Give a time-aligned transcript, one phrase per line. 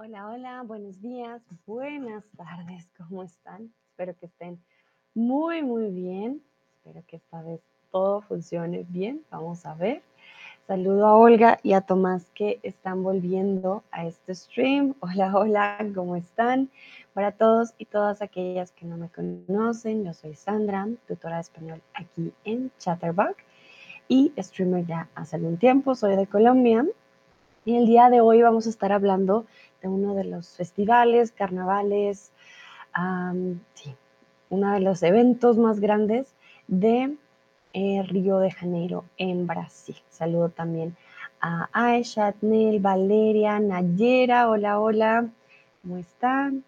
[0.00, 3.72] Hola, hola, buenos días, buenas tardes, ¿cómo están?
[3.90, 4.62] Espero que estén
[5.12, 6.40] muy, muy bien.
[6.76, 7.60] Espero que esta vez
[7.90, 9.24] todo funcione bien.
[9.28, 10.02] Vamos a ver.
[10.68, 14.94] Saludo a Olga y a Tomás que están volviendo a este stream.
[15.00, 16.70] Hola, hola, ¿cómo están?
[17.12, 21.82] Para todos y todas aquellas que no me conocen, yo soy Sandra, tutora de español
[21.94, 23.34] aquí en Chatterbox
[24.06, 25.96] y streamer ya hace algún tiempo.
[25.96, 26.86] Soy de Colombia
[27.64, 29.44] y el día de hoy vamos a estar hablando
[29.82, 32.32] de uno de los festivales, carnavales,
[33.74, 33.94] sí,
[34.50, 36.34] uno de los eventos más grandes
[36.66, 37.14] de
[37.72, 39.96] eh, Río de Janeiro en Brasil.
[40.10, 40.96] Saludo también
[41.40, 45.28] a Aisha, Nel, Valeria, Nayera, hola, hola,
[45.82, 46.64] ¿cómo están?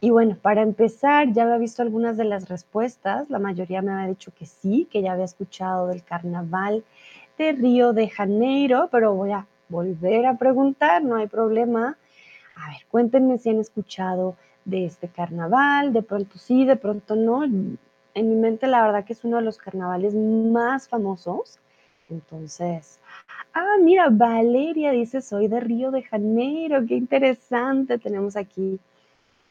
[0.00, 4.08] Y bueno, para empezar, ya había visto algunas de las respuestas, la mayoría me había
[4.08, 6.84] dicho que sí, que ya había escuchado del carnaval
[7.38, 11.96] de Río de Janeiro, pero voy a volver a preguntar, no hay problema.
[12.56, 17.44] A ver, cuéntenme si han escuchado de este carnaval, de pronto sí, de pronto no.
[17.44, 21.60] En mi mente la verdad que es uno de los carnavales más famosos.
[22.10, 22.98] Entonces,
[23.54, 27.98] ah, mira, Valeria dice, soy de Río de Janeiro, qué interesante.
[27.98, 28.80] Tenemos aquí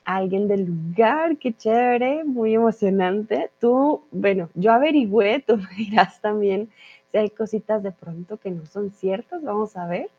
[0.06, 3.52] a alguien del lugar, qué chévere, muy emocionante.
[3.60, 6.70] Tú, bueno, yo averigüé, tú me dirás también
[7.12, 10.10] si hay cositas de pronto que no son ciertas, vamos a ver.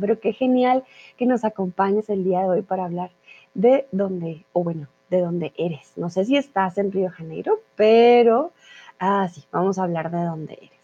[0.00, 0.84] Pero qué genial
[1.16, 3.10] que nos acompañes el día de hoy para hablar
[3.54, 5.92] de dónde, o bueno, de dónde eres.
[5.96, 8.52] No sé si estás en Río de Janeiro, pero
[8.98, 10.80] ah, sí, vamos a hablar de dónde eres.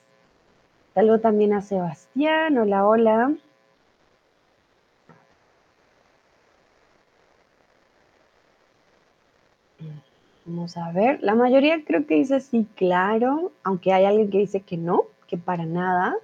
[0.94, 3.34] Saludo también a Sebastián, hola, hola.
[10.46, 14.60] Vamos a ver, la mayoría creo que dice sí, claro, aunque hay alguien que dice
[14.60, 16.14] que no, que para nada,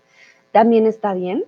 [0.52, 1.44] también está bien,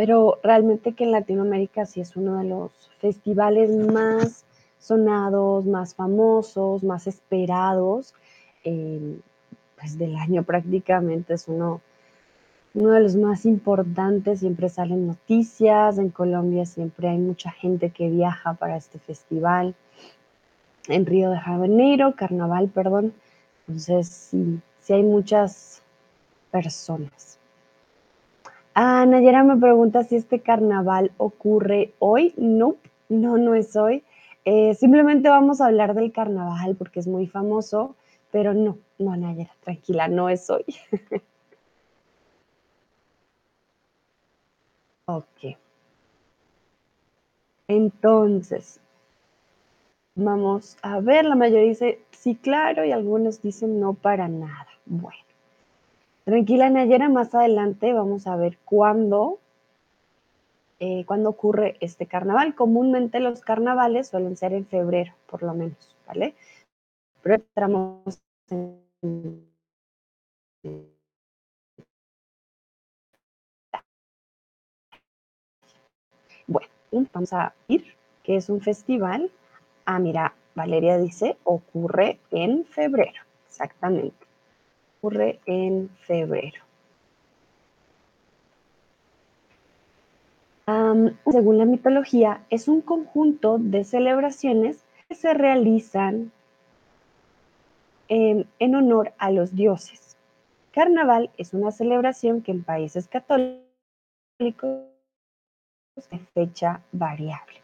[0.00, 4.46] pero realmente que en Latinoamérica sí es uno de los festivales más
[4.78, 8.14] sonados, más famosos, más esperados,
[8.64, 9.18] eh,
[9.78, 11.34] pues del año prácticamente.
[11.34, 11.82] Es uno,
[12.72, 18.08] uno de los más importantes, siempre salen noticias, en Colombia siempre hay mucha gente que
[18.08, 19.74] viaja para este festival,
[20.88, 23.12] en Río de Janeiro, carnaval, perdón,
[23.68, 25.82] entonces sí, sí hay muchas
[26.50, 27.39] personas.
[28.74, 32.34] Ah, Nayera me pregunta si este carnaval ocurre hoy.
[32.36, 32.76] No,
[33.08, 34.02] no, no es hoy.
[34.44, 37.94] Eh, simplemente vamos a hablar del carnaval porque es muy famoso,
[38.32, 40.64] pero no, no, Nayera, tranquila, no es hoy.
[45.06, 45.56] ok.
[47.68, 48.80] Entonces,
[50.14, 54.68] vamos a ver, la mayoría dice sí, claro, y algunos dicen no para nada.
[54.86, 55.18] Bueno.
[56.30, 59.40] Tranquila, Nayera, más adelante vamos a ver cuándo,
[60.78, 62.54] eh, ocurre este carnaval.
[62.54, 66.36] Comúnmente los carnavales suelen ser en febrero, por lo menos, ¿vale?
[67.20, 68.80] Pero entramos en...
[76.46, 76.68] Bueno,
[77.12, 79.32] vamos a ir, que es un festival.
[79.84, 84.29] Ah, mira, Valeria dice, ocurre en febrero, exactamente
[85.00, 86.62] ocurre en febrero.
[91.32, 96.30] según la mitología, es un conjunto de celebraciones que se realizan
[98.06, 100.16] en, en honor a los dioses.
[100.70, 103.64] Carnaval es una celebración que en países católicos
[105.96, 107.59] es fecha variable.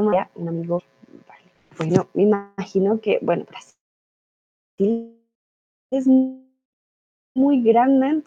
[0.00, 0.82] Un amigo,
[1.78, 3.44] bueno, me imagino que, bueno,
[4.78, 5.20] Brasil
[5.90, 6.06] es
[7.36, 8.22] muy grande,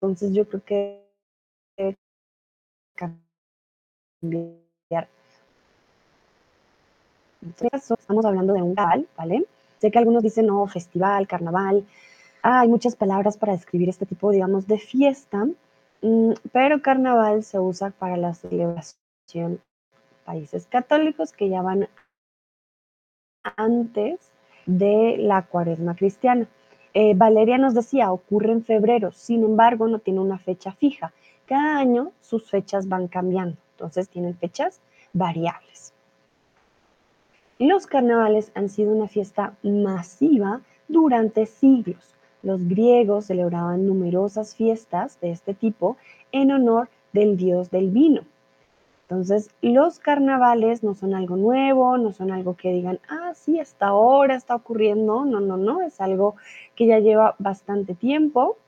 [0.00, 1.04] entonces yo creo que
[2.94, 3.28] cambiar.
[7.40, 9.46] En este caso, estamos hablando de un carnaval, ¿vale?
[9.78, 11.86] Sé que algunos dicen, no, festival, carnaval.
[12.42, 15.46] Ah, hay muchas palabras para describir este tipo, digamos, de fiesta,
[16.02, 19.60] mm, pero carnaval se usa para la celebración
[20.28, 21.88] países católicos que ya van
[23.56, 24.30] antes
[24.66, 26.46] de la cuaresma cristiana.
[26.92, 31.14] Eh, Valeria nos decía, ocurre en febrero, sin embargo no tiene una fecha fija.
[31.46, 34.82] Cada año sus fechas van cambiando, entonces tienen fechas
[35.14, 35.94] variables.
[37.58, 42.14] Los carnavales han sido una fiesta masiva durante siglos.
[42.42, 45.96] Los griegos celebraban numerosas fiestas de este tipo
[46.32, 48.24] en honor del dios del vino.
[49.10, 53.86] Entonces, los carnavales no son algo nuevo, no son algo que digan, ah, sí, hasta
[53.86, 55.24] ahora está ocurriendo.
[55.24, 56.36] No, no, no, es algo
[56.76, 58.58] que ya lleva bastante tiempo.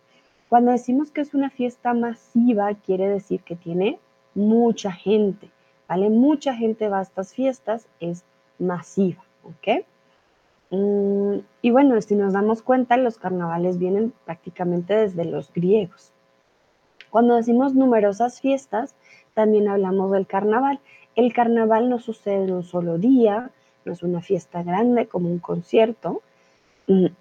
[0.48, 3.98] Cuando decimos que es una fiesta masiva, quiere decir que tiene
[4.34, 5.50] mucha gente,
[5.87, 6.08] ¿vale?
[6.08, 8.25] Mucha gente va a estas fiestas, es
[8.58, 9.84] masiva, ¿ok?
[10.70, 16.12] Mm, y bueno, si nos damos cuenta, los carnavales vienen prácticamente desde los griegos.
[17.10, 18.94] Cuando decimos numerosas fiestas,
[19.35, 20.81] también hablamos del carnaval.
[21.17, 23.50] El carnaval no sucede en un solo día,
[23.85, 26.23] no es una fiesta grande como un concierto.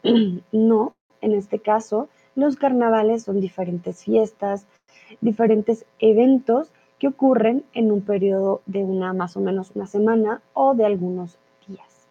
[0.52, 4.66] No, en este caso, los carnavales son diferentes fiestas,
[5.22, 10.74] diferentes eventos que ocurren en un periodo de una más o menos una semana o
[10.74, 12.08] de algunos días.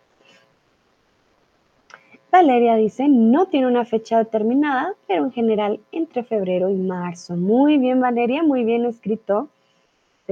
[2.30, 7.36] Valeria dice, no tiene una fecha determinada, pero en general entre febrero y marzo.
[7.36, 9.48] Muy bien, Valeria, muy bien escrito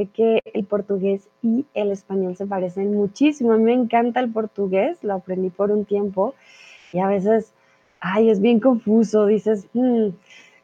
[0.04, 3.52] que el portugués y el español se parecen muchísimo.
[3.52, 6.34] A mí me encanta el portugués, lo aprendí por un tiempo
[6.92, 7.54] y a veces,
[8.00, 9.24] ay, es bien confuso.
[9.24, 10.08] Dices, hmm,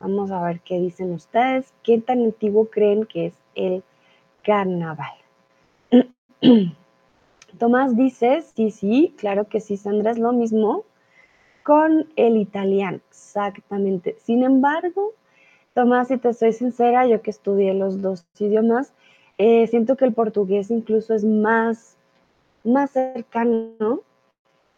[0.00, 3.82] Vamos a ver qué dicen ustedes, qué tan antiguo creen que es el
[4.42, 5.12] carnaval.
[7.58, 10.84] Tomás dice, sí, sí, claro que sí, Sandra, es lo mismo
[11.62, 14.16] con el italiano, exactamente.
[14.20, 15.12] Sin embargo,
[15.74, 18.94] Tomás, si te soy sincera, yo que estudié los dos idiomas,
[19.36, 21.98] eh, siento que el portugués incluso es más,
[22.64, 24.00] más cercano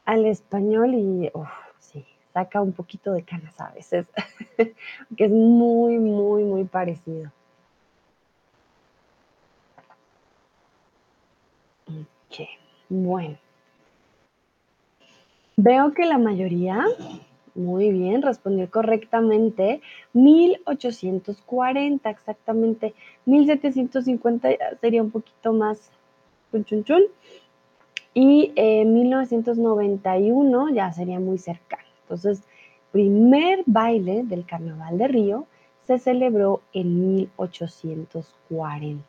[0.04, 1.30] al español y
[1.78, 4.06] sí, saca un poquito de canas a veces,
[5.16, 7.30] que es muy, muy, muy parecido.
[11.86, 12.48] Ok,
[12.88, 13.38] bueno.
[15.56, 16.86] Veo que la mayoría,
[17.54, 19.82] muy bien, respondió correctamente.
[20.14, 22.94] 1840, exactamente.
[23.26, 24.48] 1750
[24.80, 25.90] sería un poquito más
[26.50, 27.02] chun, chun, chun
[28.14, 31.82] y en 1991 ya sería muy cercano.
[32.02, 32.42] Entonces,
[32.92, 35.46] primer baile del Carnaval de Río
[35.86, 39.04] se celebró en 1840.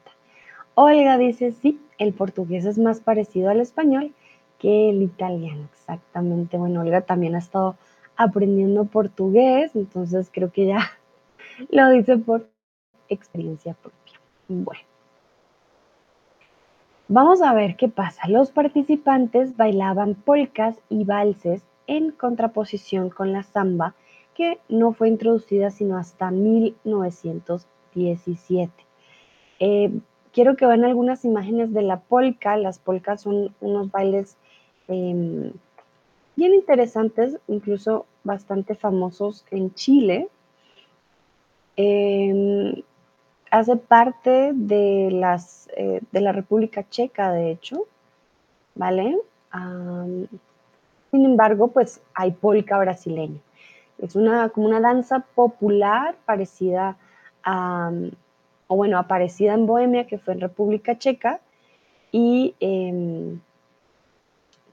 [0.75, 4.13] Olga dice, sí, el portugués es más parecido al español
[4.59, 6.57] que el italiano, exactamente.
[6.57, 7.75] Bueno, Olga también ha estado
[8.15, 10.92] aprendiendo portugués, entonces creo que ya
[11.69, 12.48] lo dice por
[13.09, 14.19] experiencia propia.
[14.48, 14.91] Bueno.
[17.13, 18.30] Vamos a ver qué pasa.
[18.30, 23.96] Los participantes bailaban polcas y valses en contraposición con la samba,
[24.34, 28.72] que no fue introducida sino hasta 1917.
[29.60, 29.91] Eh,
[30.32, 32.56] quiero que vean algunas imágenes de la polca.
[32.56, 34.38] Las polcas son unos bailes
[34.88, 35.51] em,
[36.38, 40.30] bien interesantes, incluso bastante famosos en Chile.
[41.75, 42.84] Em,
[43.51, 47.86] hace parte de, las, eh, de la República Checa, de hecho,
[48.75, 49.17] ¿vale?
[51.12, 53.39] sin embargo, pues hay polka brasileña.
[53.98, 56.96] Es una, como una danza popular parecida
[57.43, 57.91] a,
[58.67, 61.41] o bueno, aparecida en Bohemia, que fue en República Checa,
[62.13, 63.41] y em,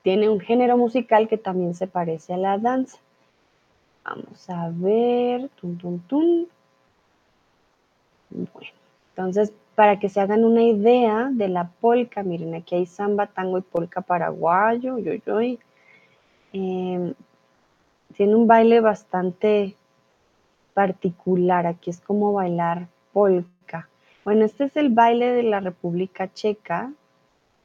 [0.02, 2.98] tiene un género musical que también se parece a la danza.
[4.04, 6.46] Vamos a ver, tum, tum, tum.
[8.30, 13.58] Entonces, para que se hagan una idea de la polka, miren, aquí hay samba, tango
[13.58, 15.40] y polka paraguayo, yo, yo,
[16.52, 17.14] em,
[18.16, 19.76] tiene un baile bastante
[20.74, 23.88] particular, aquí es como bailar polka.
[24.24, 26.92] Bueno, este es el baile de la República Checa,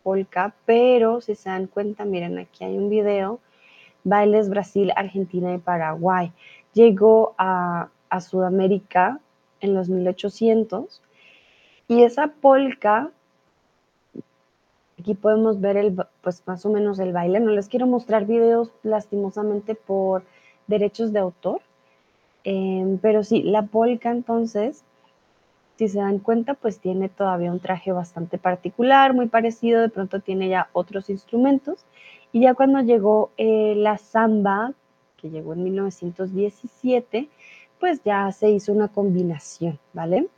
[0.04, 3.40] polka, pero si se dan cuenta, miren, aquí hay un video,
[4.04, 6.32] bailes Brasil, Argentina y Paraguay.
[6.74, 7.90] Llegó a
[8.20, 9.20] Sudamérica
[9.64, 11.02] en los 1800.
[11.88, 13.12] Y esa polka,
[15.00, 17.40] aquí podemos ver el, pues más o menos el baile.
[17.40, 20.24] No les quiero mostrar videos lastimosamente por
[20.68, 21.62] derechos de autor,
[22.44, 24.84] Em, pero sí, la polka entonces,
[25.78, 30.20] si se dan cuenta, pues tiene todavía un traje bastante particular, muy parecido, de pronto
[30.20, 31.86] tiene ya otros instrumentos.
[32.32, 34.74] Y ya cuando llegó eh, la samba,
[35.18, 37.30] que llegó en 1917,
[37.84, 40.30] pues ya se hizo una combinación, ¿vale?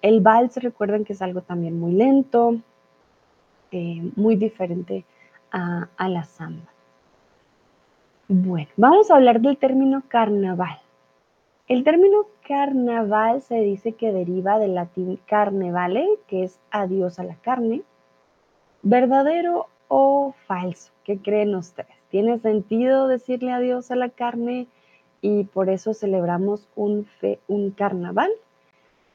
[0.00, 2.56] El vals, recuerden que es algo también muy lento,
[3.70, 5.04] eh, muy diferente
[5.50, 6.72] a, la samba.
[8.28, 10.80] Bueno, vamos a hablar del término carnaval.
[11.68, 17.34] El término carnaval se dice que deriva del latín carnevale, que es adiós a la
[17.34, 17.82] carne.
[18.82, 20.92] ¿Verdadero o falso?
[21.04, 21.94] ¿Qué creen ustedes?
[22.08, 24.66] ¿Tiene sentido decirle adiós a la carne
[25.26, 27.08] y por eso celebramos un,
[27.48, 28.30] un carnaval?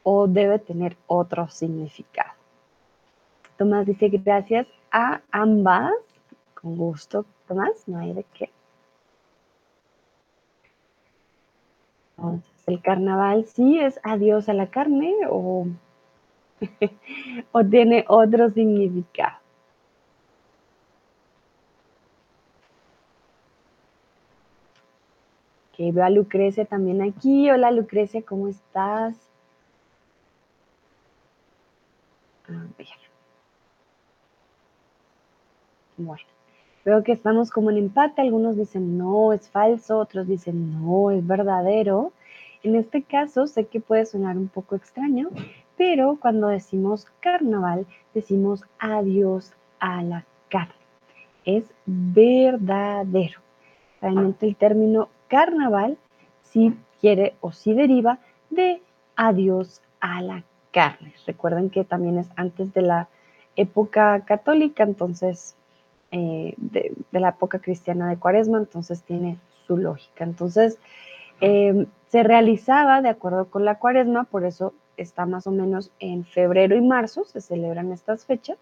[0.04, 2.34] ¿O debe tener otro significado?
[3.58, 5.94] Tomás dice gracias a ambas.
[6.54, 8.50] Con gusto, Tomás, no hay de qué.
[12.18, 15.66] Entonces, el carnaval sí es adiós a la carne o,
[17.54, 19.41] o tiene otro significado.
[25.90, 27.50] Veo a Lucrecia también aquí.
[27.50, 29.16] Hola Lucrecia, ¿cómo estás?
[32.48, 32.68] A.
[35.98, 36.22] Bueno.
[36.84, 41.26] Veo que estamos como en empate, algunos dicen no, es falso, otros dicen no, es
[41.26, 42.12] verdadero.
[42.64, 45.30] En este caso sé que puede sonar un poco extraño,
[45.78, 50.74] pero cuando decimos carnaval, decimos adiós a la carne.
[51.46, 53.40] Es verdadero.
[54.02, 55.98] Realmente el término carnaval
[56.44, 58.20] sí quiere o sí deriva
[58.50, 58.82] de
[59.16, 61.14] adiós a la carne.
[61.26, 63.08] Recuerden que también es antes de la
[63.56, 65.56] época católica, entonces
[66.12, 70.26] eh, de, la época cristiana de Cuaresma, entonces tiene su lógica.
[70.26, 70.78] Entonces,
[71.40, 76.26] em, se realizaba de acuerdo con la Cuaresma, por eso está más o menos en
[76.26, 78.58] febrero y marzo, se celebran estas fechas,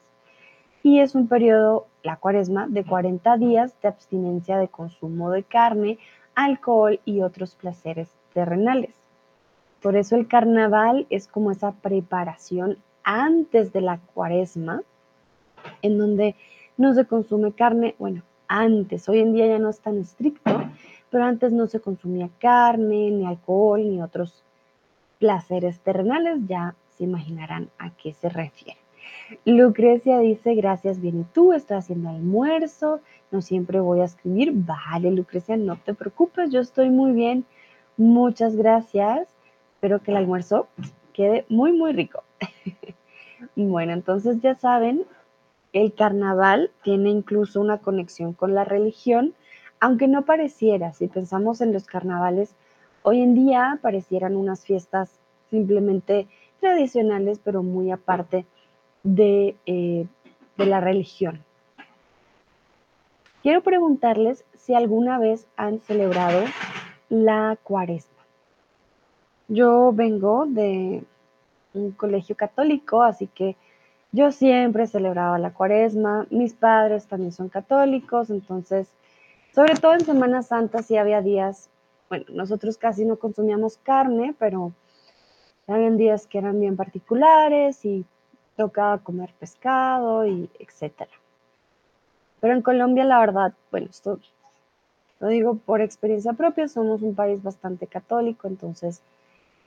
[0.84, 5.98] y es un periodo, la Cuaresma, de 40 días de abstinencia de consumo de carne,
[6.40, 8.96] alcohol y otros placeres terrenales.
[9.82, 14.82] Por eso el carnaval es como esa preparación antes de la cuaresma,
[15.82, 16.36] en donde
[16.78, 20.64] no se consume carne, bueno, antes, hoy en día ya no es tan estricto,
[21.10, 24.42] pero antes no se consumía carne, ni alcohol, ni otros
[25.20, 28.79] placeres terrenales, ya se imaginarán a qué se refiere.
[29.46, 31.54] Lucrecia dice, gracias, bien, ¿y tú?
[31.54, 33.02] Estoy haciendo almuerzo,
[33.32, 34.52] no siempre voy a escribir.
[34.54, 37.46] Vale, Lucrecia, no te preocupes, yo estoy muy bien.
[37.98, 39.28] Muchas gracias.
[39.76, 40.68] Espero que el almuerzo
[41.14, 42.24] quede muy, muy rico.
[43.56, 45.06] bueno, entonces ya saben,
[45.74, 49.34] el carnaval tiene incluso una conexión con la religión,
[49.80, 52.56] aunque no pareciera, si pensamos en los carnavales,
[53.04, 56.28] hoy en día parecieran unas fiestas simplemente
[56.60, 58.46] tradicionales, pero muy aparte
[59.16, 60.06] de, eh,
[60.58, 61.44] de la religión.
[63.42, 66.44] Quiero preguntarles si alguna vez han celebrado
[67.10, 68.24] la cuaresma.
[69.48, 71.04] Yo vengo de
[71.74, 73.56] un colegio católico, así que
[74.12, 78.90] yo siempre celebraba la cuaresma, mis padres también son católicos, entonces,
[79.56, 81.70] sobre todo en Semana Santa sí había días,
[82.10, 84.74] bueno, nosotros casi no consumíamos carne, pero
[85.68, 88.06] había días que eran bien particulares y
[88.60, 91.12] tocaba comer pescado y etcétera.
[92.42, 94.20] Pero en Colombia, la verdad, bueno, esto
[95.22, 99.02] lo digo por experiencia propia, somos un país bastante católico, entonces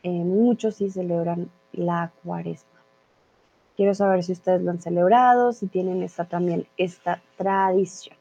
[0.02, 2.68] eh, muchos sí celebran la cuaresma.
[3.78, 8.14] Quiero saber si ustedes lo han celebrado, si tienen esta también esta tradición.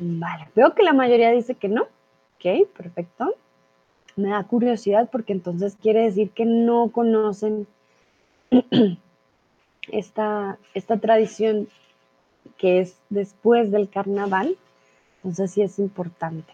[0.00, 1.82] Vale, veo que la mayoría dice que no.
[1.82, 3.36] Ok, perfecto.
[4.16, 7.66] Me da curiosidad porque entonces quiere decir que no conocen
[9.90, 11.68] esta, esta tradición
[12.58, 14.56] que es después del carnaval.
[15.18, 16.52] Entonces sí es importante.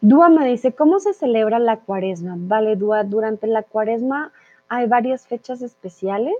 [0.00, 2.34] Dúa me dice, ¿cómo se celebra la cuaresma?
[2.38, 4.32] Vale, Dúa, durante la cuaresma
[4.68, 6.34] hay varias fechas especiales.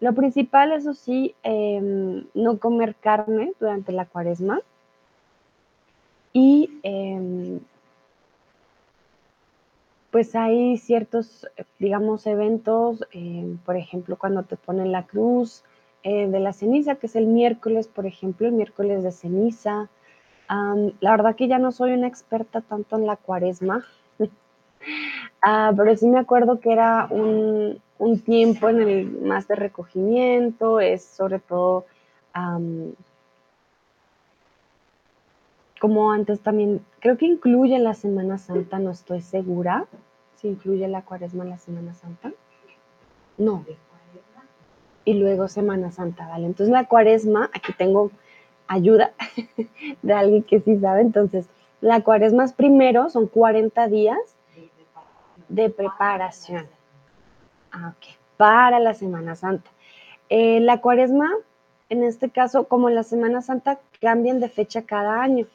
[0.00, 4.60] Lo principal, eso sí, em, no comer carne durante la cuaresma.
[6.32, 7.60] Y em,
[10.14, 11.44] pues hay ciertos,
[11.80, 15.64] digamos, eventos, em, por ejemplo, cuando te ponen la cruz
[16.04, 19.88] eh, de la ceniza, que es el miércoles, por ejemplo, el miércoles de ceniza.
[21.00, 23.84] La verdad que ya no soy una experta tanto en la cuaresma,
[25.42, 27.80] ah, pero sí me acuerdo que era un,
[28.24, 31.86] tiempo en el más de recogimiento, es sobre todo
[35.84, 39.84] como antes también, creo que incluye la Semana Santa, no estoy segura
[40.36, 42.32] si incluye la cuaresma en la Semana Santa.
[43.36, 43.66] No.
[45.04, 46.46] Y luego Semana Santa, ¿vale?
[46.46, 48.10] Entonces la cuaresma, aquí tengo
[48.66, 49.12] ayuda
[50.02, 51.50] de alguien que sí sabe, entonces
[51.82, 54.16] la cuaresma es primero, son 40 días
[55.50, 56.66] de preparación.
[57.72, 59.70] Ah, ok, para la Semana Santa.
[60.30, 61.30] Eh, la cuaresma,
[61.90, 65.46] en este caso, como la Semana Santa, cambian de fecha cada año.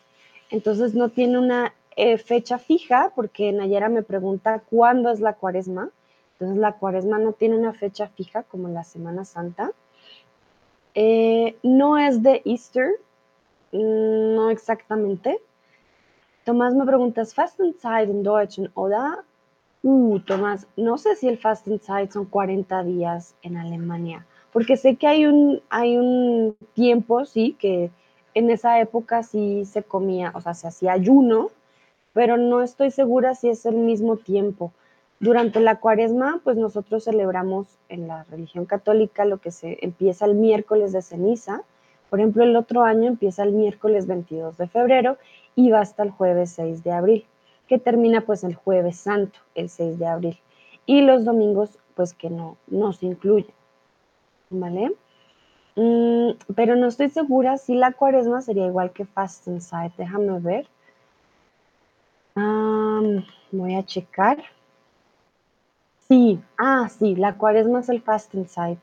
[0.49, 5.89] Entonces no tiene una eh, fecha fija, porque Nayera me pregunta cuándo es la cuaresma.
[6.33, 9.71] Entonces la cuaresma no tiene una fecha fija como la Semana Santa.
[10.95, 12.91] Eh, no es de Easter,
[13.71, 15.39] mm, no exactamente.
[16.45, 19.23] Tomás me pregunta, ¿es Fastenzeit en Deutsch oder?
[19.83, 25.07] Uh, Tomás, no sé si el Fastenzeit son 40 días en Alemania, porque sé que
[25.07, 27.91] hay un, hay un tiempo, sí, que
[28.33, 31.50] en esa época sí se comía, o sea, se hacía ayuno,
[32.13, 34.71] pero no estoy segura si es el mismo tiempo.
[35.19, 40.36] Durante la cuaresma, pues nosotros celebramos en la religión católica lo que se empieza el
[40.36, 41.63] miércoles de ceniza.
[42.09, 45.17] Por ejemplo, el otro año empieza el miércoles 22 de febrero
[45.55, 47.25] y va hasta el jueves 6 de abril,
[47.67, 50.39] que termina pues el jueves santo, el 6 de abril.
[50.86, 53.53] Y los domingos, pues que no, no se incluyen.
[54.50, 54.93] ¿Vale?
[55.79, 59.95] Mm, pero no estoy segura si la cuaresma sería igual que Fastenzeit.
[59.95, 60.67] Déjame ver.
[63.53, 64.43] voy a checar.
[66.09, 68.79] Sí, ah, sí, la cuaresma es el Fastenzeit.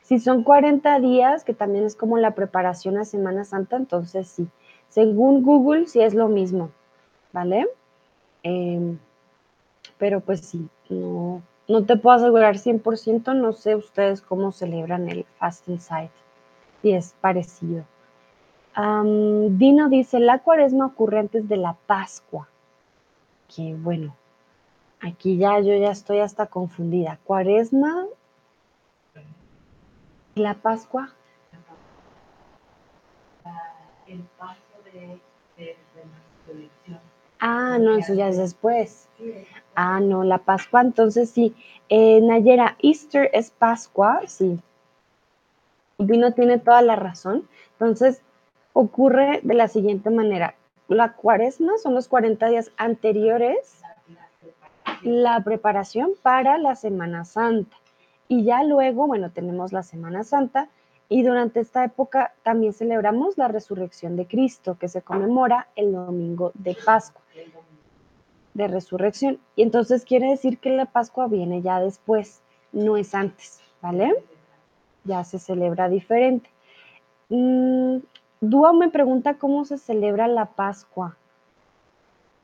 [0.00, 4.48] Si son 40 días, que también es como la preparación a Semana Santa, entonces sí.
[4.88, 6.70] Según Google, sí es lo mismo,
[7.30, 7.68] ¿vale?
[8.42, 8.98] Em,
[9.98, 15.26] pero pues sí, no, no te puedo asegurar 100%, no sé ustedes cómo celebran el
[15.38, 16.10] Fastenzeit
[16.82, 17.84] y es parecido.
[18.76, 22.48] Dino dice, la cuaresma ocurre antes de la Pascua.
[23.54, 24.14] Que bueno,
[25.00, 27.18] aquí ya yo ya estoy hasta confundida.
[27.24, 28.06] Cuaresma,
[30.36, 31.12] la Pascua.
[34.06, 35.20] El paso de,
[37.40, 39.08] Ah, no, eso ya es después.
[39.74, 41.54] Ah, no, la Pascua, entonces sí.
[41.88, 44.60] Eh, Nayera, Easter es Pascua, sí.
[45.98, 47.48] Vino tiene toda la razón.
[47.72, 48.22] Entonces,
[48.72, 50.54] ocurre de la siguiente manera.
[50.86, 53.82] La cuaresma son los 40 días anteriores,
[55.02, 57.76] la preparación para la Semana Santa.
[58.28, 60.68] Y ya luego, bueno, tenemos la Semana Santa
[61.08, 66.52] y durante esta época también celebramos la resurrección de Cristo, que se conmemora el domingo
[66.54, 67.22] de Pascua,
[68.54, 69.40] de resurrección.
[69.56, 72.40] Y entonces quiere decir que la Pascua viene ya después,
[72.72, 74.14] no es antes, ¿vale?
[75.08, 76.48] Ya se celebra diferente.
[77.30, 77.98] Mm,
[78.40, 81.16] Dúa me pregunta cómo se celebra la Pascua.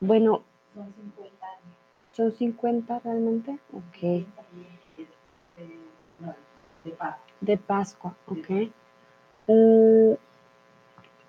[0.01, 1.77] Bueno, son 50 años.
[2.11, 3.57] ¿Son 50 realmente?
[3.71, 4.25] Ok.
[7.39, 8.15] De Pascua.
[8.27, 8.69] ok.
[9.47, 10.13] Mm,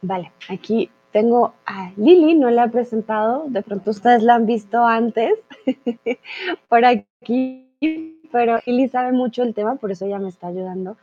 [0.02, 4.84] vale, aquí tengo a Lili, no la he presentado, de pronto ustedes la han visto
[4.84, 5.38] antes
[6.68, 7.68] por aquí,
[8.32, 10.96] pero Lili sabe mucho el tema, por eso ella me está ayudando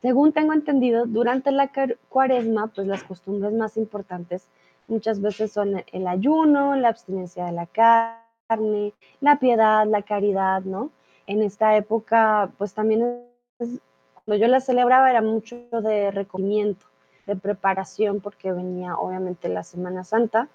[0.00, 1.70] según tengo entendido, durante la
[2.08, 4.48] cuaresma, pues las costumbres más importantes
[4.88, 10.90] muchas veces son el ayuno, la abstinencia de la carne, la piedad, la caridad, ¿no?
[11.26, 13.22] En esta época, pues también
[13.58, 16.84] cuando yo la celebraba era mucho de recogimiento,
[17.26, 20.48] de preparación, porque venía obviamente la Semana Santa.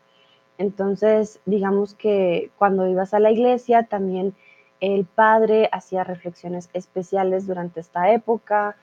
[0.57, 4.33] Entonces, digamos que cuando ibas a la iglesia también
[4.79, 8.75] el padre hacía reflexiones especiales durante esta época,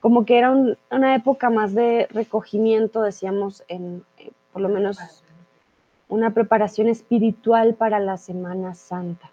[0.00, 0.50] como que era
[0.90, 4.00] una época más de recogimiento, decíamos, eh,
[4.52, 4.98] por lo menos
[6.08, 9.30] una preparación espiritual para la Semana Santa.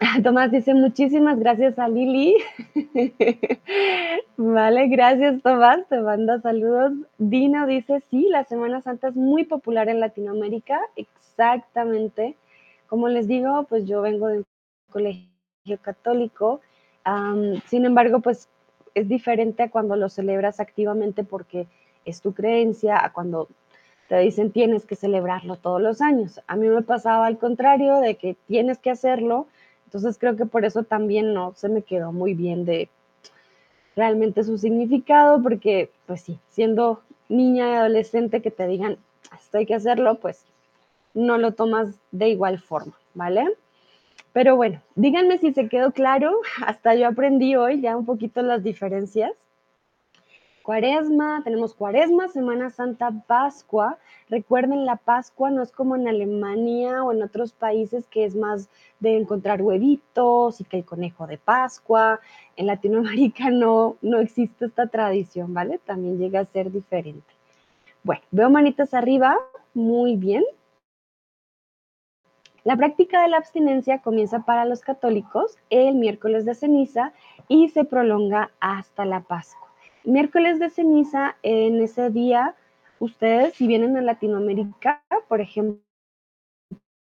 [0.22, 2.36] Tomás dice muchísimas gracias a Lili.
[4.36, 6.92] vale, gracias Tomás, te manda saludos.
[7.18, 12.36] Dino dice, sí, la Semana Santa es muy popular en Latinoamérica, exactamente.
[12.90, 14.46] Como les digo, pues yo vengo de un
[14.90, 16.60] colegio católico,
[17.68, 18.48] sin embargo, pues
[18.96, 21.68] es diferente a cuando lo celebras activamente porque
[22.04, 23.46] es tu creencia, a cuando
[24.08, 26.40] te dicen tienes que celebrarlo todos los años.
[26.48, 29.46] A mí me pasaba al contrario, de que tienes que hacerlo,
[29.84, 32.88] entonces creo que por eso también no se me quedó muy bien de
[33.94, 38.98] realmente su significado, porque pues sí, siendo niña y adolescente que te digan
[39.32, 40.44] esto hay que hacerlo, pues
[41.14, 43.46] no lo tomas de igual forma, ¿vale?
[44.32, 48.62] Pero bueno, díganme si se quedó claro, hasta yo aprendí hoy ya un poquito las
[48.62, 49.32] diferencias.
[50.62, 53.98] Cuaresma, tenemos Cuaresma, Semana Santa, Pascua.
[54.28, 58.68] Recuerden, la Pascua no es como en Alemania o en otros países que es más
[59.00, 62.20] de encontrar huevitos y que el conejo de Pascua.
[62.56, 65.78] En Latinoamérica no, no existe esta tradición, ¿vale?
[65.78, 67.34] También llega a ser diferente.
[68.04, 69.38] Bueno, veo manitas arriba,
[69.74, 70.44] muy bien.
[72.62, 77.12] La práctica de la abstinencia comienza para los católicos el miércoles de ceniza
[77.48, 79.68] y se prolonga hasta la Pascua.
[80.04, 82.54] Miércoles de ceniza, en ese día,
[82.98, 85.80] ustedes si vienen a Latinoamérica, por ejemplo,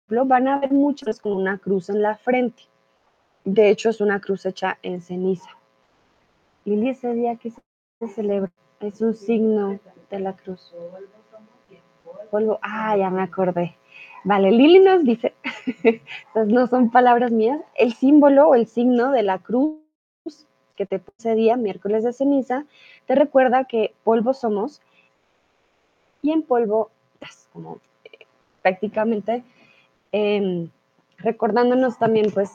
[0.09, 2.63] van a ver muchos con una cruz en la frente.
[3.45, 5.51] De hecho, es una cruz hecha en ceniza.
[6.65, 10.75] Y ese día que se celebra es un signo de la cruz.
[12.31, 13.80] Polvo, ah, ya me acordé.
[14.23, 15.33] Vale, Lili nos dice,
[15.85, 19.79] estas no son palabras mías, el símbolo o el signo de la cruz
[20.77, 22.67] que te puse día, miércoles de ceniza,
[23.07, 24.83] te recuerda que polvo somos
[26.23, 28.27] y en polvo, pues, como eh,
[28.63, 29.43] prácticamente
[30.13, 30.69] em,
[31.19, 32.51] recordándonos también, pues,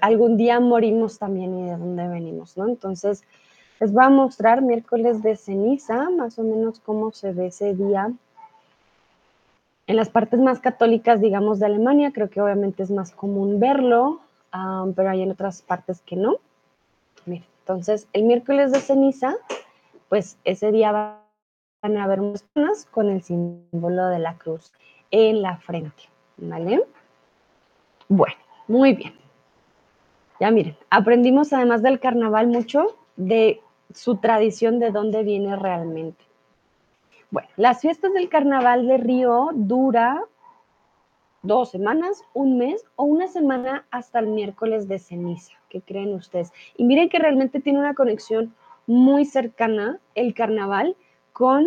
[0.00, 2.68] algún día morimos también y de dónde venimos, ¿no?
[2.68, 3.22] Entonces,
[3.78, 8.12] les voy a mostrar miércoles de ceniza, más o menos cómo se ve ese día
[9.88, 14.20] en las partes más católicas, digamos, de Alemania, creo que obviamente es más común verlo,
[14.94, 16.36] pero hay en otras partes que no.
[17.26, 19.34] entonces, el miércoles de ceniza,
[20.10, 24.72] pues ese día van a haber personas con el símbolo de la cruz
[25.10, 26.04] en la frente,
[26.36, 26.84] ¿vale?
[28.08, 28.36] Bueno,
[28.68, 29.14] muy bien.
[30.38, 33.62] Ya miren, aprendimos además del carnaval mucho de
[33.94, 36.27] su tradición, de dónde viene realmente.
[37.30, 40.24] Bueno, las fiestas del carnaval de Río dura
[41.42, 45.52] dos semanas, un mes o una semana hasta el miércoles de ceniza.
[45.68, 46.52] ¿Qué creen ustedes?
[46.76, 48.54] Y miren que realmente tiene una conexión
[48.86, 50.96] muy cercana el carnaval
[51.34, 51.66] con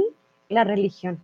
[0.50, 1.24] la religión.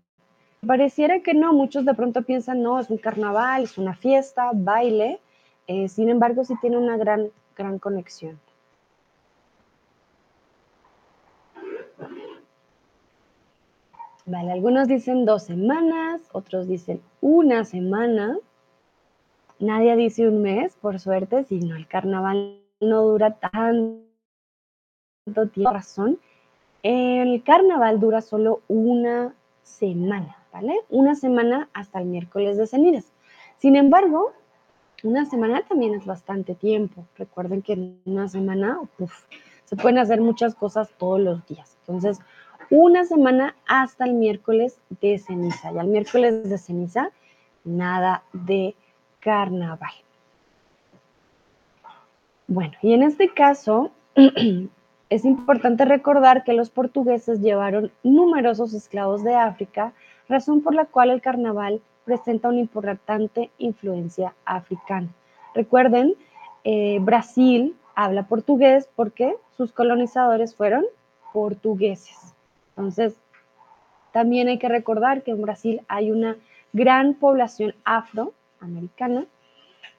[0.66, 5.20] Pareciera que no, muchos de pronto piensan, no, es un carnaval, es una fiesta, baile,
[5.66, 8.40] eh, sin embargo sí tiene una gran, gran conexión.
[14.28, 18.38] Vale, algunos dicen dos semanas, otros dicen una semana.
[19.58, 24.04] Nadie dice un mes, por suerte, si no, el carnaval no dura tanto
[25.54, 25.72] tiempo.
[25.72, 26.20] Razón,
[26.84, 30.76] el carnaval dura solo una semana, ¿vale?
[30.90, 33.10] Una semana hasta el miércoles de cenizas.
[33.60, 34.34] Sin embargo,
[35.04, 37.06] una semana también es bastante tiempo.
[37.18, 38.82] Recuerden que en una semana
[39.64, 41.78] se pueden hacer muchas cosas todos los días.
[41.88, 42.20] Entonces,
[42.70, 45.72] una semana hasta el miércoles de ceniza.
[45.72, 47.12] Y al miércoles de ceniza,
[47.64, 48.76] nada de
[49.20, 49.94] carnaval.
[52.48, 53.92] Bueno, y en este caso
[55.10, 59.94] es importante recordar que los portugueses llevaron numerosos esclavos de África,
[60.30, 65.10] razón por la cual el carnaval presenta una importante influencia africana.
[65.54, 66.16] Recuerden,
[66.64, 70.86] eh, Brasil habla portugués porque sus colonizadores fueron
[71.34, 72.37] portugueses.
[72.78, 73.16] Entonces,
[74.12, 76.38] también hay que recordar que en Brasil hay una
[76.74, 79.26] gran población afroamericana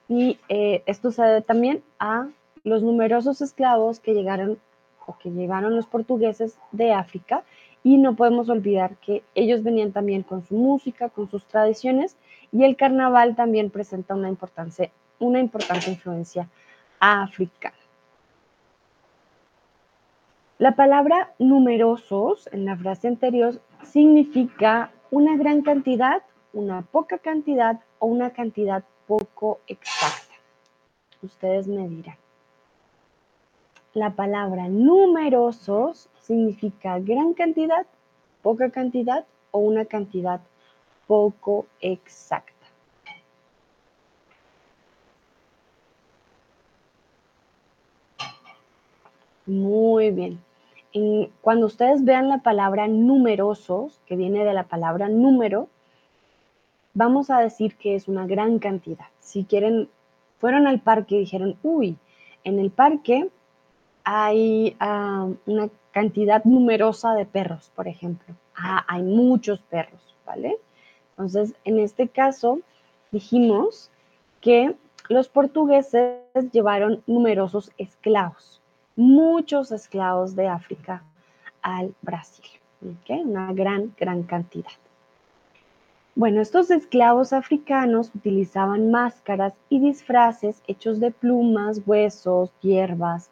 [0.08, 2.28] y eh, esto se debe también a
[2.62, 4.58] los numerosos esclavos que llegaron
[5.06, 7.42] o que llevaron los portugueses de África
[7.82, 12.16] y no podemos olvidar que ellos venían también con su música, con sus tradiciones
[12.52, 16.48] y el carnaval también presenta una, importancia, una importante influencia
[17.00, 17.77] africana.
[20.60, 28.06] La palabra numerosos en la frase anterior significa una gran cantidad, una poca cantidad o
[28.06, 30.34] una cantidad poco exacta.
[31.22, 32.16] Ustedes me dirán.
[33.94, 37.86] La palabra numerosos significa gran cantidad,
[38.42, 40.40] poca cantidad o una cantidad
[41.06, 42.52] poco exacta.
[49.46, 50.47] Muy bien
[51.40, 55.68] cuando ustedes vean la palabra numerosos, que viene de la palabra número,
[56.94, 59.06] vamos a decir que es una gran cantidad.
[59.20, 59.88] Si quieren,
[60.38, 61.96] fueron al parque y dijeron, uy,
[62.44, 63.28] en el parque
[64.04, 68.34] hay ah, una cantidad numerosa de perros, por ejemplo.
[68.56, 70.56] Ah, hay muchos perros, ¿vale?
[71.10, 72.60] Entonces, en este caso,
[73.10, 73.90] dijimos
[74.40, 74.74] que
[75.08, 78.57] los portugueses llevaron numerosos esclavos
[78.98, 81.04] muchos esclavos de África
[81.62, 82.44] al Brasil.
[83.08, 84.72] Una gran, gran cantidad.
[86.16, 93.30] Bueno, estos esclavos africanos utilizaban máscaras y disfraces hechos de plumas, huesos, hierbas,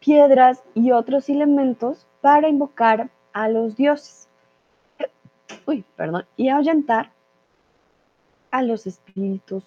[0.00, 4.30] piedras y otros elementos para invocar a los dioses.
[5.66, 7.12] Uy, perdón, y ahuyentar
[8.50, 9.64] a los espíritus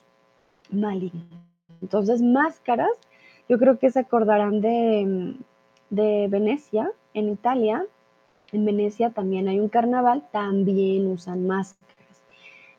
[0.71, 1.27] malignos.
[1.83, 2.97] Entonces, máscaras,
[3.51, 5.35] yo creo que se acordarán de,
[5.89, 7.85] de Venecia, en Italia.
[8.53, 12.21] En Venecia también hay un carnaval, también usan máscaras.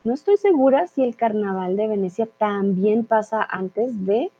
[0.02, 4.30] No estoy segura si el carnaval de Venecia también pasa antes de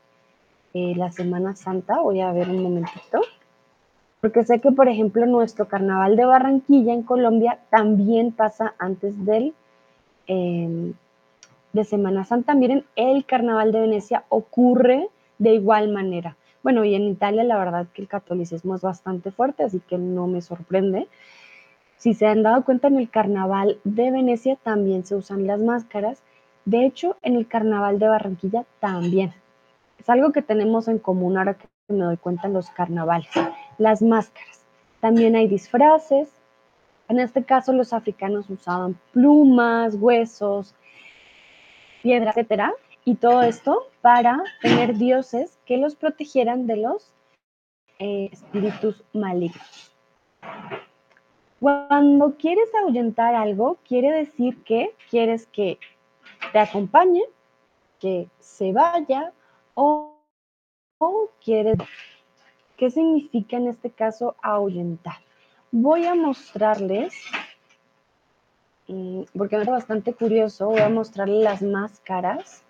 [0.73, 1.99] eh, la Semana Santa.
[1.99, 3.21] Voy a ver un momentito.
[4.19, 9.53] Porque sé que, por ejemplo, nuestro carnaval de Barranquilla en Colombia también pasa antes del,
[10.25, 10.93] em,
[11.73, 12.55] de Semana Santa.
[12.55, 15.09] Miren, el carnaval de Venecia ocurre
[15.43, 16.37] de igual manera.
[16.63, 20.25] Bueno, y en Italia la verdad que el catolicismo es bastante fuerte, así que no
[20.27, 21.09] me sorprende.
[21.97, 26.23] Si se han dado cuenta, en el carnaval de Venecia también se usan las máscaras.
[26.63, 29.33] De hecho, en el carnaval de Barranquilla también.
[29.99, 33.29] Es algo que tenemos en común ahora que me doy cuenta en los carnavales.
[33.77, 34.63] Las máscaras.
[35.01, 36.29] También hay disfraces.
[37.09, 40.73] En este caso, los africanos usaban plumas, huesos,
[42.01, 42.73] piedras, etcétera.
[43.05, 47.13] Y todo esto para tener dioses que los protegieran de los
[47.99, 49.93] eh, espíritus malignos.
[51.59, 55.79] Cuando quieres ahuyentar algo, quiere decir que quieres que
[56.51, 57.23] te acompañe,
[57.99, 59.31] que se vaya
[59.73, 60.17] o,
[60.97, 61.77] o quieres...
[62.77, 65.17] ¿Qué significa en este caso ahuyentar?
[65.71, 67.13] Voy a mostrarles
[68.87, 72.63] mm, porque me bastante curioso, voy a mostrarles las máscaras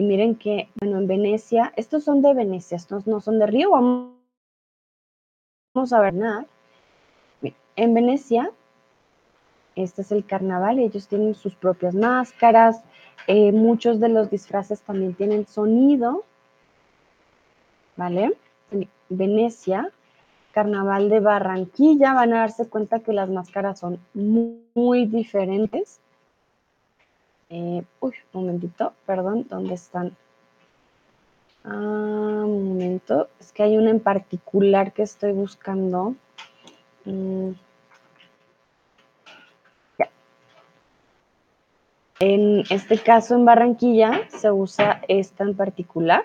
[0.00, 3.72] y miren que, bueno, en Venecia, estos son de Venecia, estos no son de Río,
[3.72, 4.14] vamos,
[5.92, 6.46] a ver nada.
[7.76, 8.50] En Venecia,
[9.76, 12.82] este es el carnaval, ellos tienen sus propias máscaras,
[13.26, 16.24] eh, muchos de los disfraces también tienen sonido,
[17.94, 18.32] ¿vale?
[18.70, 19.90] En Venecia,
[20.52, 26.00] carnaval de Barranquilla, van a darse cuenta que las máscaras son muy diferentes.
[27.52, 30.16] Eh, uy, un momentito, perdón, ¿dónde están?
[31.64, 36.14] Ah, un momento, es que hay una en particular que estoy buscando.
[37.04, 37.50] Mm.
[42.20, 46.24] En este caso, en Barranquilla, se usa esta en particular.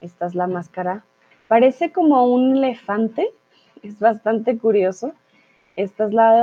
[0.00, 1.04] Esta es la máscara.
[1.48, 3.28] Parece como un elefante.
[3.82, 5.12] Es bastante curioso.
[5.76, 6.42] Esta es la de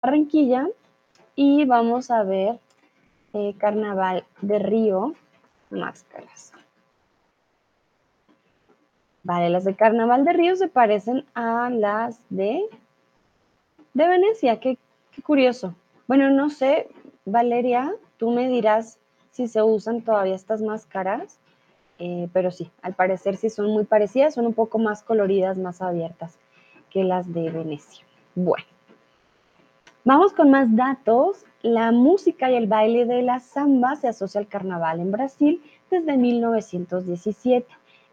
[0.00, 0.68] Barranquilla.
[1.34, 2.60] Y vamos a ver
[3.34, 5.14] eh, Carnaval de Río,
[5.70, 6.52] máscaras.
[9.24, 12.60] Vale, las de Carnaval de Río se parecen a las de,
[13.94, 14.58] de Venecia.
[14.58, 14.78] Qué,
[15.24, 15.74] curioso.
[16.08, 16.88] Bueno, no sé,
[17.24, 18.98] Valeria, tú me dirás
[19.30, 21.38] si se usan todavía estas máscaras,
[21.98, 25.80] eh, pero sí, al parecer sí son muy parecidas, son un poco más coloridas, más
[25.80, 26.38] abiertas
[26.90, 28.04] que las de Venecia.
[28.34, 28.66] Bueno,
[30.04, 34.48] vamos con más datos la música y el baile de la samba se asocia al
[34.48, 37.66] carnaval en Brasil desde 1917.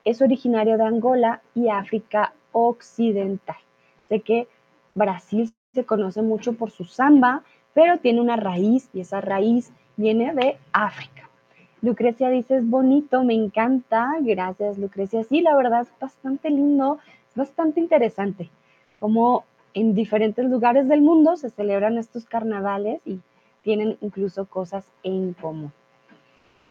[0.06, 3.58] Es originario de Angola y África Occidental.
[4.08, 4.48] Sé que
[4.94, 10.34] Brasil se conoce mucho por su samba, pero tiene una raíz y esa raíz viene
[10.34, 11.30] de África.
[11.82, 14.10] Lucrecia dice, es bonito, me encanta.
[14.22, 15.24] Gracias, Lucrecia.
[15.24, 18.50] Sí, la verdad es bastante lindo, es bastante interesante.
[19.00, 23.20] Como en diferentes lugares del mundo se celebran estos carnavales y
[23.62, 25.72] tienen incluso cosas en común.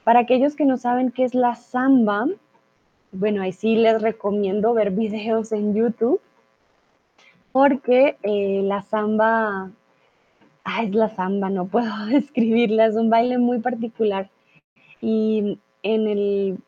[0.04, 2.26] Para aquellos que no saben qué es la samba,
[3.12, 6.20] bueno, ahí sí les recomiendo ver videos en YouTube,
[7.52, 9.70] porque eh, la samba,
[10.64, 14.30] ah, es la samba, no puedo describirla, es un baile muy particular.
[15.00, 16.58] Y en el,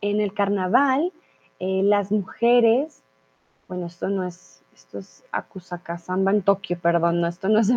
[0.00, 1.12] en el carnaval,
[1.58, 3.02] eh, las mujeres,
[3.68, 7.70] bueno, esto no es, esto es Akusaka Samba en Tokio, perdón, no, esto no es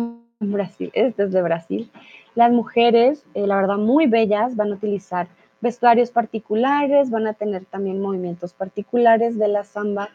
[0.52, 1.90] Brasil, este es de Brasil.
[2.34, 5.28] Las mujeres, eh, la verdad, muy bellas, van a utilizar
[5.60, 10.08] vestuarios particulares, van a tener también movimientos particulares de la samba.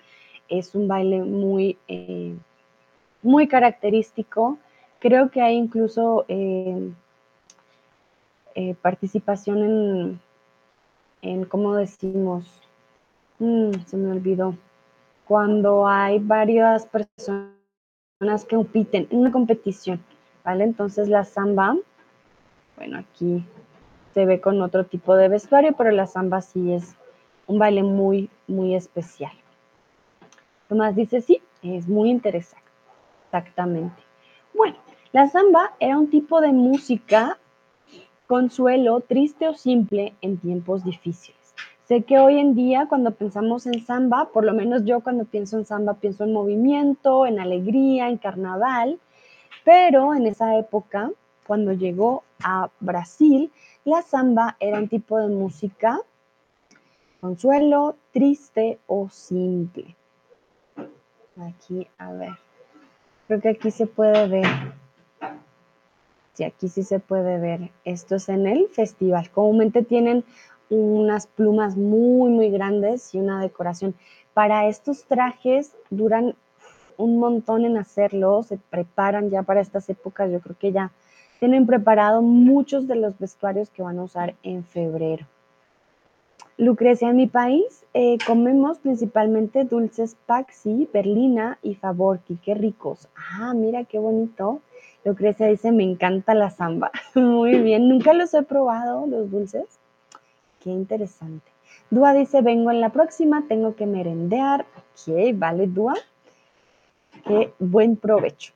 [0.50, 2.36] Es un baile muy, eh,
[3.24, 4.58] muy característico.
[5.00, 6.92] Creo que hay incluso eh,
[8.82, 10.20] participación en,
[11.22, 12.46] en, ¿cómo decimos?
[13.40, 14.56] Mm, se me olvidó.
[15.26, 17.50] Cuando hay varias personas
[18.20, 20.04] que compiten en una competición.
[20.44, 20.64] ¿Vale?
[20.64, 21.76] Entonces la samba,
[22.78, 23.46] bueno, aquí
[24.14, 26.96] se ve con otro tipo de vestuario, pero la samba sí es
[27.48, 29.32] un baile muy, muy especial.
[30.68, 32.70] Tomás dice, sí, es muy interesante.
[33.26, 34.02] Exactamente.
[34.54, 34.76] Bueno,
[35.12, 37.38] la samba era un tipo de música
[38.28, 41.40] consuelo, triste o simple en tiempos difíciles.
[41.86, 45.58] Sé que hoy en día cuando pensamos en samba, por lo menos yo cuando pienso
[45.58, 49.00] en samba pienso en movimiento, en alegría, en carnaval,
[49.70, 51.12] pero en esa época,
[51.46, 53.52] cuando llegó a Brasil,
[53.86, 56.00] la samba era un tipo de música
[57.22, 59.96] consuelo, triste o simple.
[61.38, 62.32] Aquí, a ver.
[63.28, 64.48] Creo que aquí se puede ver.
[66.34, 67.70] Sí, aquí sí se puede ver.
[67.84, 69.30] Esto es en el festival.
[69.30, 70.26] Comúnmente tienen
[70.72, 73.94] unas plumas muy, muy grandes y una decoración.
[74.34, 76.34] Para estos trajes duran
[77.00, 80.92] un montón en hacerlo, se preparan ya para estas épocas, yo creo que ya
[81.40, 85.26] tienen preparado muchos de los vestuarios que van a usar en febrero.
[86.58, 93.08] Lucrecia, en mi país eh, comemos principalmente dulces Paxi, Berlina y Favorki, qué ricos.
[93.16, 94.60] Ah, mira qué bonito.
[95.06, 96.92] Lucrecia dice, me encanta la samba.
[97.16, 99.80] Muy bien, nunca los he probado, los dulces.
[100.60, 101.50] Qué interesante.
[101.90, 104.66] Dúa dice, vengo en la próxima, tengo que merendear.
[104.76, 105.94] Ok, vale, Dúa.
[107.26, 108.54] Qué buen provecho.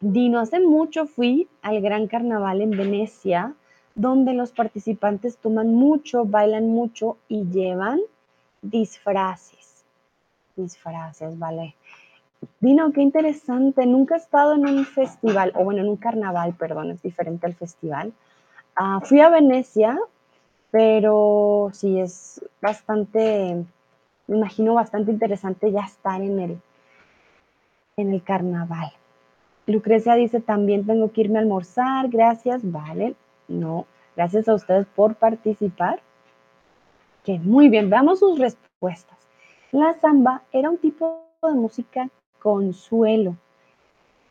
[0.00, 3.54] Dino, hace mucho fui al Gran Carnaval en Venecia,
[3.94, 8.00] donde los participantes toman mucho, bailan mucho y llevan
[8.62, 9.84] disfraces.
[10.56, 11.76] Disfraces, vale.
[12.60, 13.86] Dino, qué interesante.
[13.86, 17.54] Nunca he estado en un festival, o bueno, en un carnaval, perdón, es diferente al
[17.54, 18.12] festival.
[18.74, 19.98] Ah, fui a Venecia,
[20.70, 23.64] pero sí es bastante,
[24.26, 26.60] me imagino bastante interesante ya estar en el,
[27.96, 28.92] en el carnaval.
[29.66, 33.14] Lucrecia dice, también tengo que irme a almorzar, gracias, vale,
[33.48, 36.00] no, gracias a ustedes por participar.
[37.24, 39.18] Que muy bien, veamos sus respuestas.
[39.70, 42.08] La samba era un tipo de música
[42.40, 43.36] consuelo.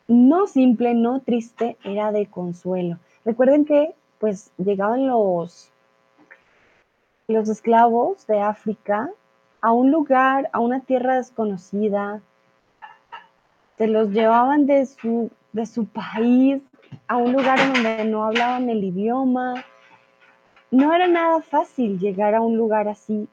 [0.06, 2.98] No simple, no triste, era de consuelo.
[3.24, 5.72] Recuerden que pues llegaban los,
[7.28, 9.10] los esclavos de África
[9.62, 12.20] a un lugar, a una tierra desconocida,
[13.76, 16.62] se los llevaban de su, de su país
[17.08, 19.64] a un lugar donde no hablaban el idioma.
[20.70, 23.28] No era nada fácil llegar a un lugar así,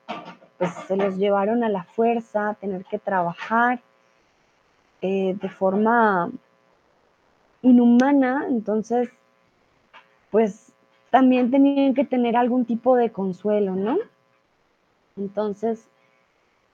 [0.57, 3.79] pues se los llevaron a la fuerza, tener que trabajar
[5.01, 6.29] eh, de forma
[7.61, 9.09] inhumana, entonces,
[10.31, 10.73] pues
[11.09, 13.97] también tenían que tener algún tipo de consuelo, ¿no?
[15.17, 15.87] Entonces,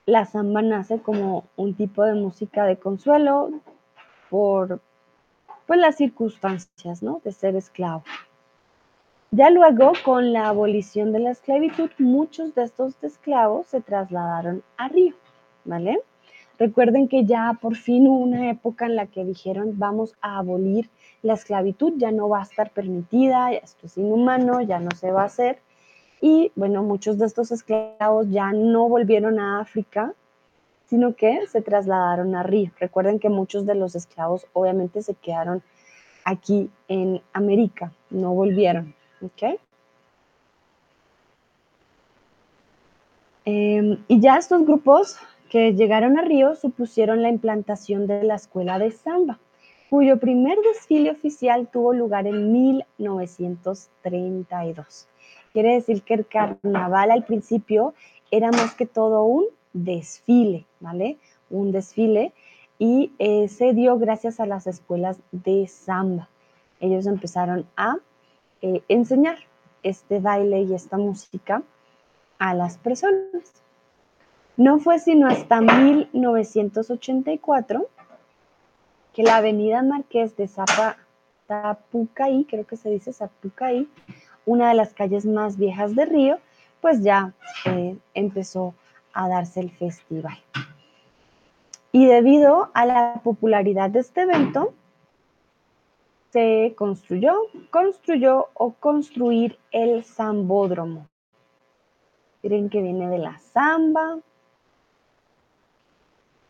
[0.06, 3.50] la samba nace como un tipo de música de consuelo
[4.30, 4.80] por
[5.66, 7.20] pues, las circunstancias ¿no?
[7.24, 8.04] de ser esclavo.
[9.32, 14.88] Ya luego, con la abolición de la esclavitud, muchos de estos esclavos se trasladaron a
[14.88, 15.14] Río,
[15.64, 16.00] ¿vale?
[16.58, 20.88] Recuerden que ya por fin hubo una época en la que dijeron vamos a abolir
[21.22, 25.22] la esclavitud, ya no va a estar permitida, esto es inhumano, ya no se va
[25.22, 25.58] a hacer.
[26.20, 30.14] Y bueno, muchos de estos esclavos ya no volvieron a África,
[30.86, 32.70] sino que se trasladaron a Río.
[32.78, 35.62] Recuerden que muchos de los esclavos obviamente se quedaron
[36.24, 38.94] aquí en América, no volvieron.
[39.22, 39.58] ¿ok?
[43.44, 45.16] Em, y ya estos grupos
[45.50, 49.38] que llegaron a Río supusieron la implantación de la escuela de samba,
[49.88, 55.06] cuyo primer desfile oficial tuvo lugar en 1932.
[55.56, 57.94] Quiere decir que el carnaval al principio
[58.30, 61.16] era más que todo un desfile, ¿vale?
[61.48, 62.34] Un desfile
[62.78, 66.28] y eh, se dio gracias a las escuelas de samba.
[66.78, 67.96] Ellos empezaron a
[68.60, 69.38] eh, enseñar
[69.82, 71.62] este baile y esta música
[72.38, 73.62] a las personas.
[74.58, 77.88] No fue sino hasta 1984
[79.14, 80.50] que la avenida Marqués de
[81.48, 83.88] Zapucaí, creo que se dice Zapucaí,
[84.46, 86.38] una de las calles más viejas de Río,
[86.80, 87.34] pues ya
[87.66, 88.74] eh, empezó
[89.12, 90.38] a darse el festival.
[91.92, 94.72] Y debido a la popularidad de este evento,
[96.30, 97.34] se construyó,
[97.70, 101.08] construyó o construir el zambódromo.
[102.42, 104.18] Miren que viene de la samba,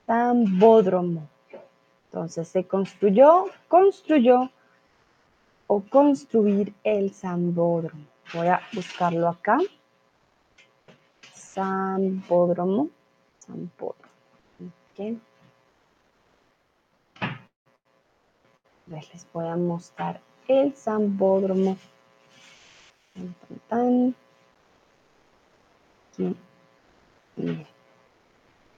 [0.06, 1.28] zambódromo.
[2.06, 4.50] Entonces se construyó, construyó
[5.66, 8.04] o construir el Zambódromo.
[8.34, 9.58] Voy a buscarlo acá.
[11.34, 12.88] Zambódromo.
[18.86, 21.76] Les voy a mostrar el Zambódromo.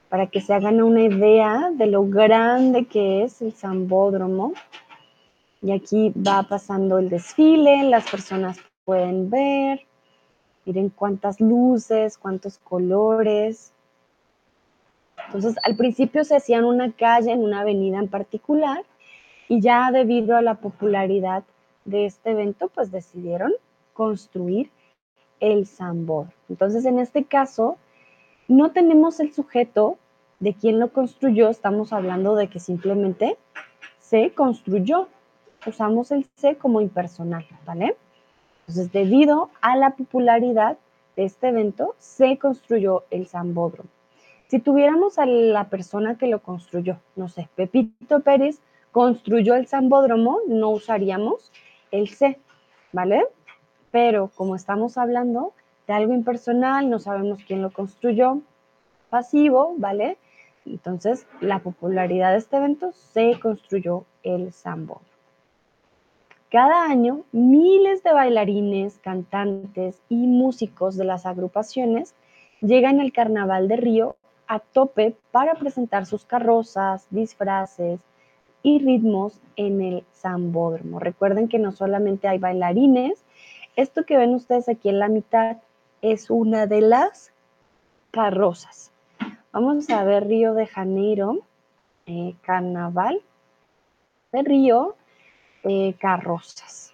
[0.09, 4.55] Para que se hagan una idea de lo grande que es el Zambódromo.
[5.63, 9.89] Y aquí va pasando el desfile, las personas pueden ver
[10.69, 13.73] Miren cuántas luces, cuántos colores.
[15.25, 18.85] Entonces, al principio se hacía en una calle, en una avenida en particular,
[19.49, 21.43] y ya debido a la popularidad
[21.87, 23.55] de este evento, pues decidieron
[23.95, 24.71] construir
[25.41, 26.27] el Sambor.
[26.51, 27.79] Entonces, en este caso,
[28.47, 29.97] no tenemos el sujeto
[30.39, 33.39] de quién lo construyó, estamos hablando de que simplemente
[34.01, 35.09] se construyó.
[35.67, 37.97] Usamos el se como impersonal, ¿vale?
[38.61, 40.79] Entonces, debido a la popularidad
[41.17, 43.89] de este evento, se construyó el Sambódromo.
[44.49, 48.61] Si tuviéramos a la persona que lo construyó, no sé, Pepito Pérez
[48.93, 51.53] construyó el Sambódromo, no usaríamos
[51.91, 52.39] el se,
[52.93, 53.27] ¿vale?
[53.91, 55.53] Pero como estamos hablando
[55.87, 58.41] de algo impersonal, no sabemos quién lo construyó,
[59.11, 60.19] pasivo, ¿vale?
[60.65, 65.08] Entonces, la popularidad de este evento se construyó el Sambódromo.
[66.51, 72.15] Cada año, miles de bailarines, cantantes y músicos de las agrupaciones
[72.63, 78.01] llegan al Carnaval de Río a tope para presentar sus carrozas, disfraces
[78.63, 80.99] y ritmos en el Sambódromo.
[80.99, 83.23] Recuerden que no solamente hay bailarines,
[83.77, 85.59] esto que ven ustedes aquí en la mitad
[86.01, 87.31] es una de las
[88.11, 88.91] carrozas.
[89.53, 91.41] Vamos a ver Río de Janeiro,
[92.07, 93.21] eh, Carnaval
[94.33, 94.97] de Río,
[95.65, 96.93] eh, carrozas.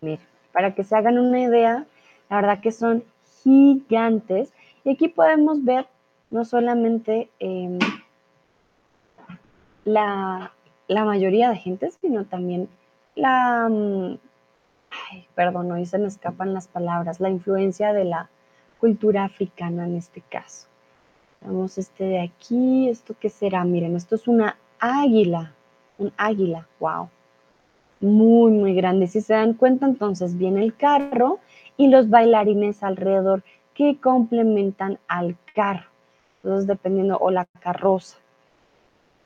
[0.00, 0.20] Miren,
[0.52, 1.86] para que se hagan una idea,
[2.30, 3.04] la verdad que son
[3.42, 4.52] gigantes.
[4.84, 5.86] Y aquí podemos ver
[6.30, 7.78] no solamente em,
[9.84, 10.52] la,
[10.88, 12.68] mayoría de gente, sino también
[13.14, 14.18] la, mm,
[15.34, 18.28] perdón, hoy se me escapan las palabras, la influencia de la
[18.80, 20.66] cultura africana en este caso.
[21.40, 23.64] Vamos este de aquí, ¿esto qué será?
[23.64, 25.52] Miren, esto es una águila,
[25.98, 27.08] un águila, wow,
[28.00, 29.06] muy, muy grande.
[29.06, 31.38] Si se dan cuenta, entonces viene el carro
[31.76, 33.42] y los bailarines alrededor
[33.74, 35.88] que complementan al carro.
[36.42, 38.18] Entonces, dependiendo, o la carroza.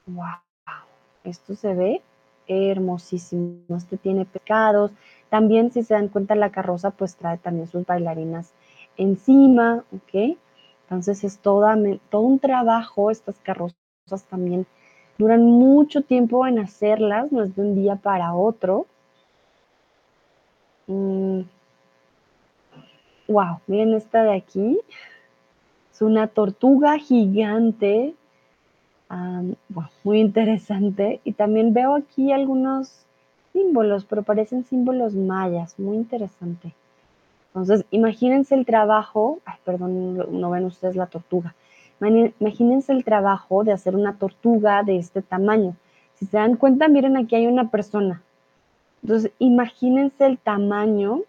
[0.06, 0.26] ¡Wow!
[1.24, 2.02] Esto se ve
[2.46, 3.76] hermosísimo.
[3.76, 4.90] Este tiene pecados.
[5.28, 8.52] También, si se dan cuenta, la carroza pues trae también sus bailarinas
[8.96, 10.36] encima, ¿ok?
[10.84, 11.68] Entonces es todo
[12.20, 13.10] un trabajo.
[13.10, 13.76] Estas carrozas
[14.28, 14.66] también
[15.20, 18.86] duran mucho tiempo en hacerlas, no es de un día para otro.
[20.88, 21.42] Mm,
[23.30, 24.80] Wow, miren esta de aquí.
[25.92, 28.16] Es una tortuga gigante.
[30.02, 31.20] muy interesante.
[31.22, 33.06] Y también veo aquí algunos
[33.52, 35.78] símbolos, pero parecen símbolos mayas.
[35.78, 36.74] Muy interesante.
[37.48, 39.38] Entonces, imagínense el trabajo.
[39.44, 41.54] Ay, perdón, no ven ustedes la tortuga.
[42.00, 45.76] Imagínense el trabajo de hacer una tortuga de este tamaño.
[46.14, 48.22] Si se dan cuenta, miren aquí hay una persona.
[49.02, 51.22] Entonces, imagínense el tamaño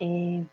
[0.00, 0.44] eh,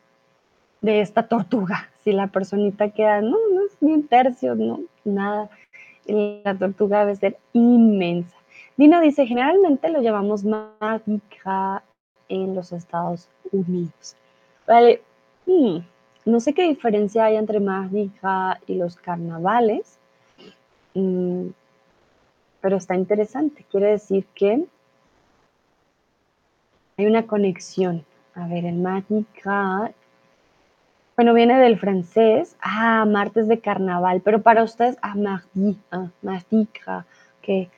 [0.82, 1.90] de esta tortuga.
[2.04, 5.50] Si la personita queda, no, no es ni un tercio, no, nada.
[6.06, 8.36] La tortuga debe ser inmensa.
[8.78, 11.22] Dina dice, generalmente lo llamamos Mardi
[12.30, 14.16] en los Estados Unidos.
[14.66, 15.02] Vale,
[15.46, 15.80] hmm,
[16.30, 18.12] no sé qué diferencia hay entre Mardi
[18.68, 19.98] y los carnavales,
[20.94, 21.48] mm,
[22.62, 23.66] pero está interesante.
[23.70, 24.66] Quiere decir que
[26.98, 28.06] hay una conexión.
[28.36, 29.26] A ver, el Mardi
[31.20, 36.08] bueno, viene del francés, ah, martes de carnaval, pero para ustedes, ah, mardi, ah,
[37.42, 37.70] ok.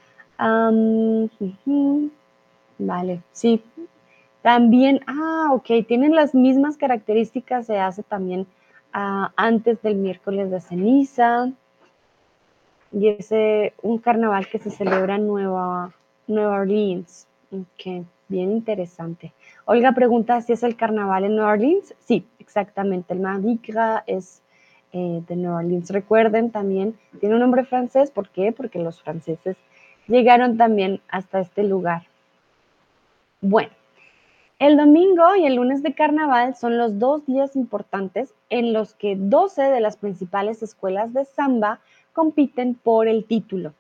[2.78, 3.64] vale, sí.
[4.42, 8.48] También, ah, ok, tienen las mismas características, se hace también
[8.94, 11.52] ah, antes del miércoles de ceniza.
[12.92, 13.30] Y es
[13.82, 15.94] un carnaval que se celebra en Nueva,
[16.28, 17.28] Orleans.
[17.52, 19.32] Ok, bien interesante.
[19.66, 21.94] Olga pregunta si es el carnaval en Nueva Orleans.
[22.00, 23.14] Sí, exactamente.
[23.14, 24.42] El Mardi Gras es
[24.92, 25.89] eh, de Nueva Orleans.
[25.89, 28.12] Recuerden también, tiene un nombre francés.
[28.12, 28.52] ¿Por qué?
[28.52, 29.56] Porque los franceses
[30.08, 32.04] llegaron también hasta este lugar.
[33.39, 33.72] Bueno,
[34.62, 39.16] el domingo y el lunes de carnaval son los dos días importantes en los que
[39.16, 41.80] 12 de las principales escuelas de samba
[42.14, 43.74] compiten por el título.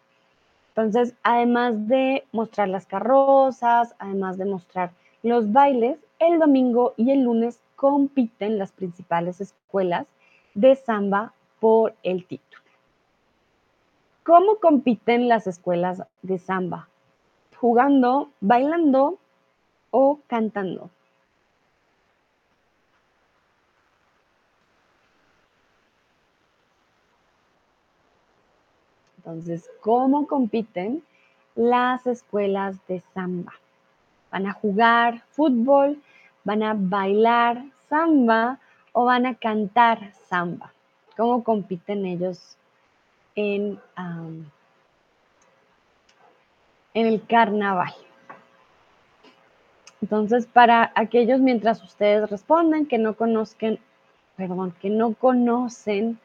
[0.69, 4.89] Entonces, además de mostrar las carrozas, además de mostrar
[5.21, 10.07] los bailes, el domingo y el lunes compiten las principales escuelas
[10.55, 12.63] de samba por el título.
[14.23, 16.87] ¿Cómo compiten las escuelas de samba?
[17.55, 19.19] Jugando, bailando
[19.91, 20.89] o cantando.
[29.17, 31.03] Entonces, ¿cómo compiten
[31.55, 33.53] las escuelas de samba?
[34.31, 36.01] ¿Van a jugar fútbol?
[36.43, 38.59] ¿Van a bailar samba?
[38.93, 40.73] ¿O van a cantar samba?
[41.15, 42.57] ¿Cómo compiten ellos
[43.35, 43.79] en,
[46.93, 47.93] en el carnaval?
[50.01, 53.79] Entonces, para aquellos mientras ustedes responden que no conozcan,
[54.35, 56.19] perdón, que no conocen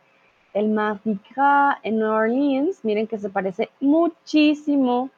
[0.54, 5.10] el Mardi Gras en New Orleans, miren que se parece muchísimo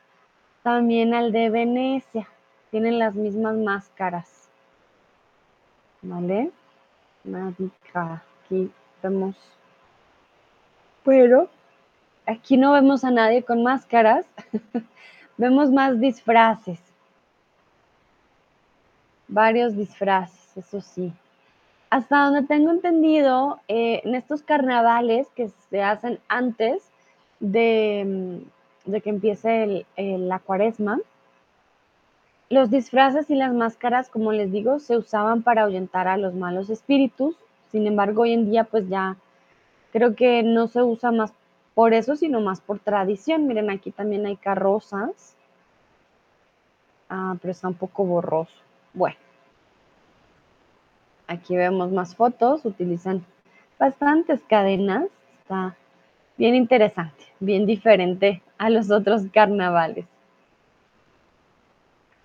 [0.65, 2.29] también al de Venecia.
[2.73, 4.49] Tienen las mismas máscaras.
[6.03, 6.51] ¿Vale?
[7.23, 8.21] Mardi Gras.
[8.45, 9.37] Aquí vemos.
[11.05, 11.49] Pero
[12.27, 14.27] aquí no vemos a nadie con máscaras.
[15.37, 16.88] vemos más disfraces.
[19.29, 21.12] Varios disfraces, eso sí.
[21.91, 26.83] Hasta donde tengo entendido, eh, en estos carnavales que se hacen antes
[27.41, 28.43] de,
[28.87, 30.99] mm, que empiece la cuaresma,
[32.51, 36.70] los disfraces y las máscaras, como les digo, se usaban para ahuyentar a los malos
[36.70, 37.37] espíritus.
[37.70, 39.16] Sin embargo, hoy en día, pues ya
[39.93, 41.33] creo que no se usa más
[41.74, 43.47] por eso, sino más por tradición.
[43.47, 45.37] Miren, aquí también hay carrozas.
[47.11, 48.68] Ah, pero está un poco borroso.
[48.93, 49.16] Bueno.
[51.26, 53.24] Aquí vemos más fotos, utilizan
[53.78, 55.05] bastantes cadenas,
[55.43, 55.76] está
[56.39, 60.07] bien interesante, bien diferente a los otros carnavales.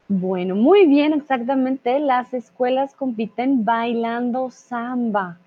[0.07, 1.99] Bueno, muy bien, exactamente.
[1.99, 5.37] Las escuelas compiten bailando samba.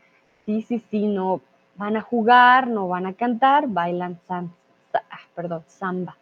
[0.45, 1.41] Sí, sí, sí, no
[1.77, 4.53] van a jugar, no van a cantar, bailan samba,
[4.95, 6.17] ah, perdón, samba.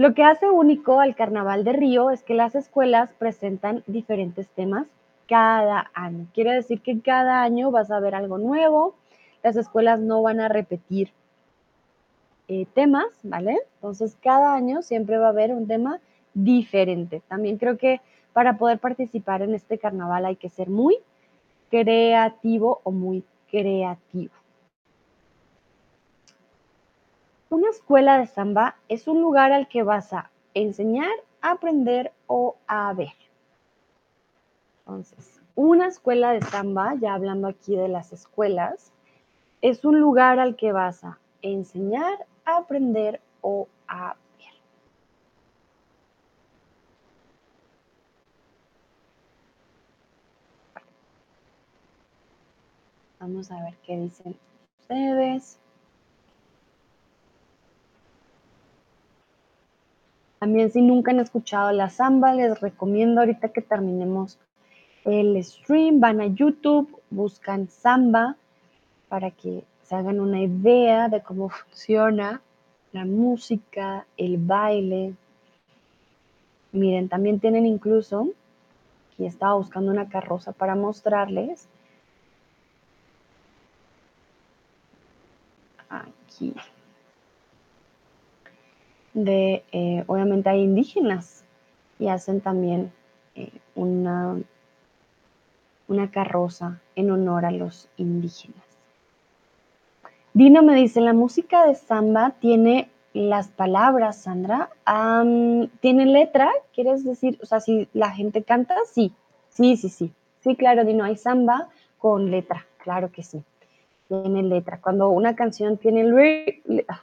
[0.00, 4.86] Lo que hace único al Carnaval de Río es que las escuelas presentan diferentes temas
[5.28, 6.26] cada año.
[6.32, 8.94] Quiere decir que cada año vas a ver algo nuevo,
[9.42, 11.12] las escuelas no van a repetir
[12.48, 13.58] eh, temas, ¿vale?
[13.74, 16.00] Entonces cada año siempre va a haber un tema
[16.32, 17.20] diferente.
[17.28, 18.00] También creo que
[18.32, 20.96] para poder participar en este carnaval hay que ser muy
[21.68, 24.32] creativo o muy creativo.
[27.50, 31.10] Una escuela de samba es un lugar al que vas a enseñar,
[31.42, 33.12] aprender o a ver.
[34.86, 38.92] Entonces, una escuela de samba, ya hablando aquí de las escuelas,
[39.62, 44.54] es un lugar al que vas a enseñar, aprender o a ver.
[53.18, 54.36] Vamos a ver qué dicen
[54.78, 55.58] ustedes.
[60.40, 64.38] También si nunca han escuchado la samba, les recomiendo ahorita que terminemos
[65.04, 68.36] el stream, van a YouTube, buscan samba
[69.10, 72.40] para que se hagan una idea de cómo funciona
[72.92, 75.14] la música, el baile.
[76.72, 78.28] Miren, también tienen incluso,
[79.12, 81.68] aquí estaba buscando una carroza para mostrarles.
[85.90, 86.54] Aquí.
[89.12, 91.44] De, eh, obviamente hay indígenas
[91.98, 92.92] y hacen también
[93.34, 94.38] eh, una
[95.90, 98.62] una carroza en honor a los indígenas.
[100.32, 104.70] Dino me dice, la música de samba tiene las palabras, Sandra.
[105.80, 106.48] ¿Tiene letra?
[106.72, 107.38] ¿Quieres decir?
[107.42, 109.12] O sea, si la gente canta, sí.
[109.48, 110.12] Sí, sí, sí.
[110.44, 112.64] Sí, claro, Dino, hay samba con letra.
[112.84, 113.42] Claro que sí.
[114.06, 114.80] Tiene letra.
[114.80, 116.04] Cuando una canción tiene
[116.88, 117.02] ah,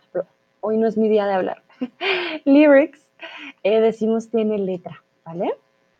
[0.61, 1.61] hoy no es mi día de hablar.
[2.45, 3.05] lyrics,
[3.63, 5.53] eh, decimos tiene letra, ¿vale?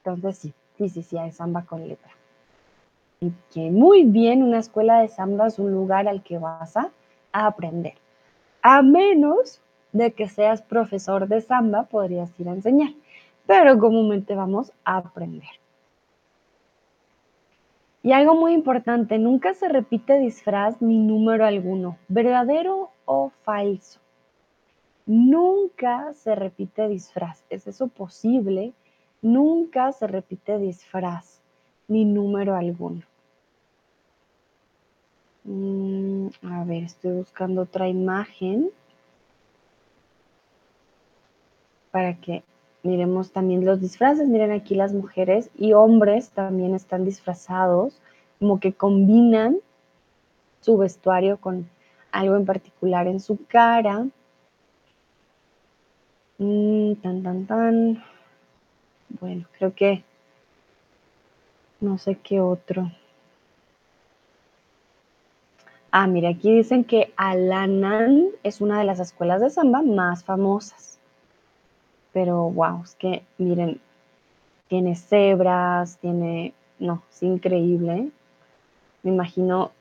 [0.03, 2.17] Entonces sí, sí, sí, sí, hay samba con letra
[3.53, 6.91] que muy bien una escuela de samba es un lugar al que vas a
[7.32, 7.95] aprender.
[8.61, 9.61] A menos
[9.91, 12.91] de que seas profesor de samba, podrías ir a enseñar,
[13.45, 15.49] pero comúnmente vamos a aprender.
[18.03, 23.99] Y algo muy importante, nunca se repite disfraz ni número alguno, verdadero o falso.
[25.08, 27.43] Nunca se repite disfraz.
[27.49, 28.74] ¿Es eso posible?
[29.22, 31.41] Nunca se repite disfraz
[31.88, 33.01] ni número alguno.
[35.45, 38.70] Mm, a ver, estoy buscando otra imagen
[41.89, 42.43] para que
[42.84, 44.28] miremos también los disfraces.
[44.28, 48.01] Miren aquí las mujeres y hombres también están disfrazados,
[48.39, 49.58] como que combinan
[50.60, 51.70] su vestuario con
[52.12, 54.05] algo en particular en su cara.
[56.39, 58.03] Mm, tan, tan, tan.
[59.19, 60.03] Bueno, creo que
[61.81, 62.91] no sé qué otro.
[65.91, 70.99] Ah, mira, aquí dicen que Alanan es una de las escuelas de samba más famosas.
[72.13, 73.79] Pero wow, es que miren,
[74.67, 78.11] tiene cebras, tiene, no, es increíble.
[79.01, 79.71] Me imagino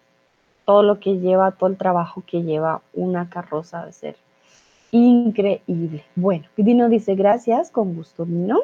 [0.65, 4.26] todo lo que lleva, todo el trabajo que lleva una carroza de ser
[4.91, 6.05] increíble.
[6.15, 8.61] Bueno, Dino dice gracias, con gusto, Dino.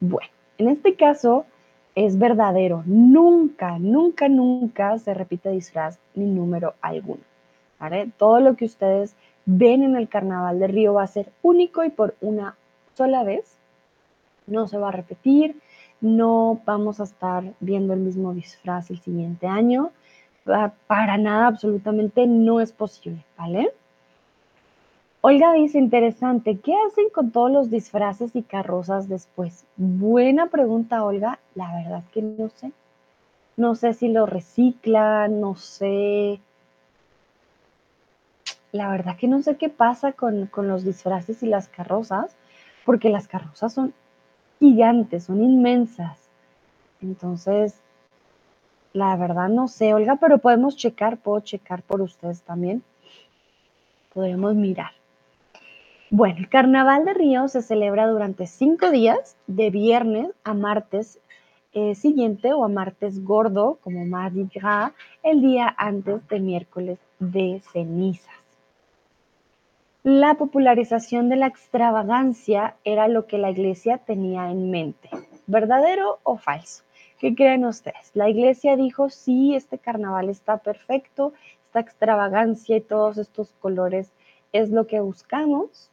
[0.00, 1.44] Bueno, en este caso
[1.94, 2.82] es verdadero.
[2.86, 7.22] Nunca, nunca, nunca se repite disfraz ni número alguno.
[7.80, 8.12] ¿vale?
[8.16, 9.16] Todo lo que ustedes
[9.46, 12.56] ven en el carnaval de Río va a ser único y por una
[12.94, 13.56] sola vez.
[14.46, 15.56] No se va a repetir,
[16.00, 19.90] no vamos a estar viendo el mismo disfraz el siguiente año.
[20.86, 23.72] Para nada, absolutamente no es posible, ¿vale?
[25.22, 29.66] Olga dice, interesante, ¿qué hacen con todos los disfraces y carrozas después?
[29.76, 31.38] Buena pregunta, Olga.
[31.54, 32.72] La verdad que no sé.
[33.58, 36.40] No sé si lo reciclan, no sé.
[38.72, 42.34] La verdad que no sé qué pasa con, con los disfraces y las carrozas,
[42.86, 43.92] porque las carrozas son
[44.58, 46.30] gigantes, son inmensas.
[47.02, 47.78] Entonces,
[48.94, 52.82] la verdad no sé, Olga, pero podemos checar, puedo checar por ustedes también.
[54.14, 54.99] Podemos mirar.
[56.12, 61.20] Bueno, el Carnaval de Río se celebra durante cinco días, de viernes a martes
[61.72, 64.90] eh, siguiente o a martes gordo, como Mardi Gras,
[65.22, 68.34] el día antes de miércoles de cenizas.
[70.02, 75.10] La popularización de la extravagancia era lo que la iglesia tenía en mente.
[75.46, 76.82] ¿Verdadero o falso?
[77.20, 78.10] ¿Qué creen ustedes?
[78.14, 81.34] La iglesia dijo, sí, este carnaval está perfecto,
[81.66, 84.10] esta extravagancia y todos estos colores
[84.52, 85.88] es lo que buscamos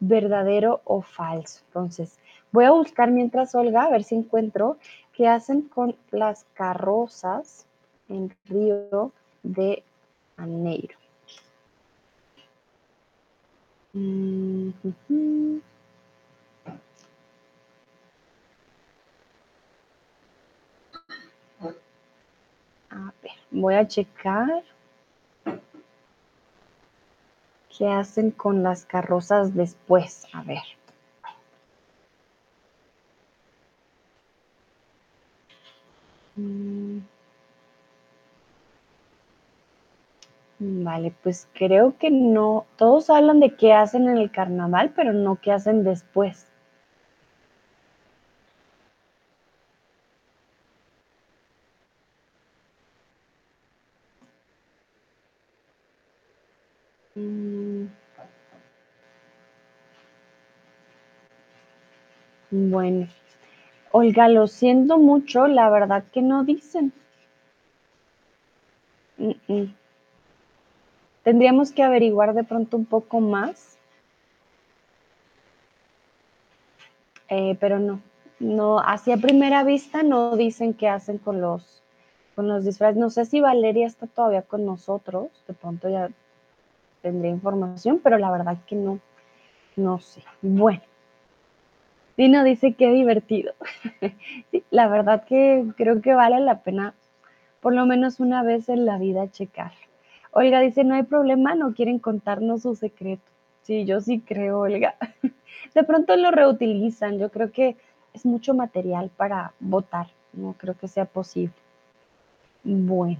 [0.00, 1.62] verdadero o falso.
[1.68, 2.18] Entonces,
[2.50, 4.78] voy a buscar mientras Olga, a ver si encuentro
[5.12, 7.66] qué hacen con las carrozas
[8.08, 9.82] en Río de
[10.36, 10.96] Janeiro.
[22.90, 24.62] A ver, voy a checar.
[27.80, 30.26] ¿Qué hacen con las carrozas después?
[30.34, 30.60] A ver.
[36.36, 37.00] Mm.
[40.58, 42.66] Vale, pues creo que no.
[42.76, 46.49] Todos hablan de qué hacen en el carnaval, pero no qué hacen después.
[62.70, 63.08] Bueno,
[63.90, 66.92] Olga, lo siento mucho, la verdad que no dicen.
[71.24, 73.76] Tendríamos que averiguar de pronto un poco más.
[77.28, 78.00] Eh, pero no,
[78.38, 81.82] no, hacia primera vista no dicen qué hacen con los,
[82.36, 82.96] con los disfraces.
[82.96, 86.08] No sé si Valeria está todavía con nosotros, de pronto ya
[87.02, 89.00] tendría información, pero la verdad que no,
[89.74, 90.22] no sé.
[90.40, 90.82] Bueno,
[92.20, 93.54] Dino dice que divertido.
[94.70, 96.92] la verdad que creo que vale la pena
[97.62, 99.72] por lo menos una vez en la vida checar.
[100.30, 103.22] Olga dice, no hay problema, no quieren contarnos su secreto.
[103.62, 104.96] Sí, yo sí creo, Olga.
[105.74, 107.76] De pronto lo reutilizan, yo creo que
[108.12, 111.54] es mucho material para votar, no creo que sea posible.
[112.64, 113.16] Bueno,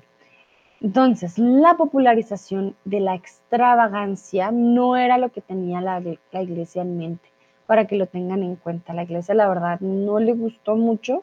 [0.83, 6.99] entonces, la popularización de la extravagancia no era lo que tenía la, la iglesia en
[6.99, 7.31] mente,
[7.71, 8.95] para que lo tengan en cuenta.
[8.95, 11.23] La iglesia, la verdad, no le gustó mucho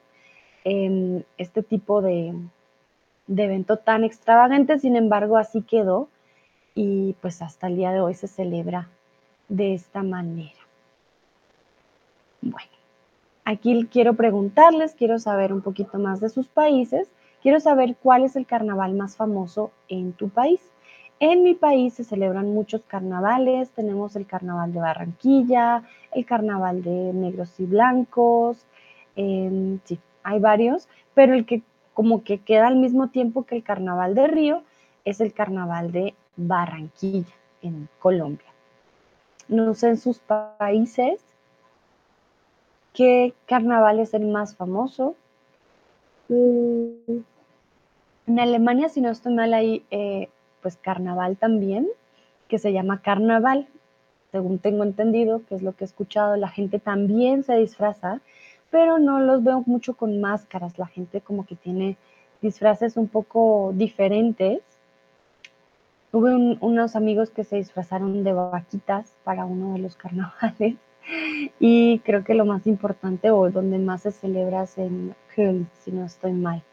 [0.63, 2.33] em, este tipo de,
[3.27, 6.07] de evento tan extravagante, sin embargo, así quedó
[6.73, 8.87] y pues hasta el día de hoy se celebra
[9.49, 10.61] de esta manera.
[12.41, 12.71] Bueno,
[13.43, 17.09] aquí quiero preguntarles, quiero saber un poquito más de sus países,
[17.41, 20.61] quiero saber cuál es el carnaval más famoso en tu país.
[21.19, 27.11] En mi país se celebran muchos carnavales, tenemos el carnaval de Barranquilla, el carnaval de
[27.13, 28.65] negros y blancos,
[29.15, 31.63] em, sí, hay varios, pero el que
[31.95, 34.63] como que queda al mismo tiempo que el carnaval de Río
[35.05, 38.45] es el carnaval de Barranquilla en Colombia.
[39.47, 41.19] No sé en sus países
[42.93, 45.15] qué carnaval es el más famoso.
[46.29, 47.21] Mm,
[48.27, 50.29] en Alemania, si no estoy mal, hay eh,
[50.61, 51.87] pues carnaval también,
[52.47, 53.67] que se llama carnaval.
[54.31, 58.21] Según tengo entendido, que es lo que he escuchado, la gente también se disfraza
[58.69, 60.77] pero no los veo mucho con máscaras.
[60.77, 61.97] La gente como que tiene
[62.41, 64.61] disfraces un poco diferentes.
[66.11, 70.75] Tuve unos amigos que se disfrazaron de vaquitas para uno de los carnavales.
[71.59, 75.91] y creo que lo más importante o donde más se celebra es en Köln, si
[75.91, 76.63] no estoy mal.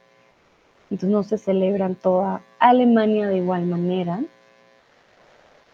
[0.91, 4.20] Entonces no se celebra en toda Alemania de igual manera.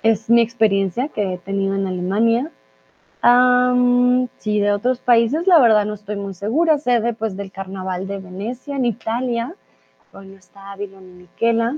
[0.02, 2.50] Es mi experiencia que he tenido en Alemania.
[4.38, 6.78] sí, de otros países, la verdad no estoy muy segura.
[6.78, 9.54] Sé pues, del carnaval de Venecia en Italia.
[10.12, 11.76] Bueno, está Ávila ni Miquela.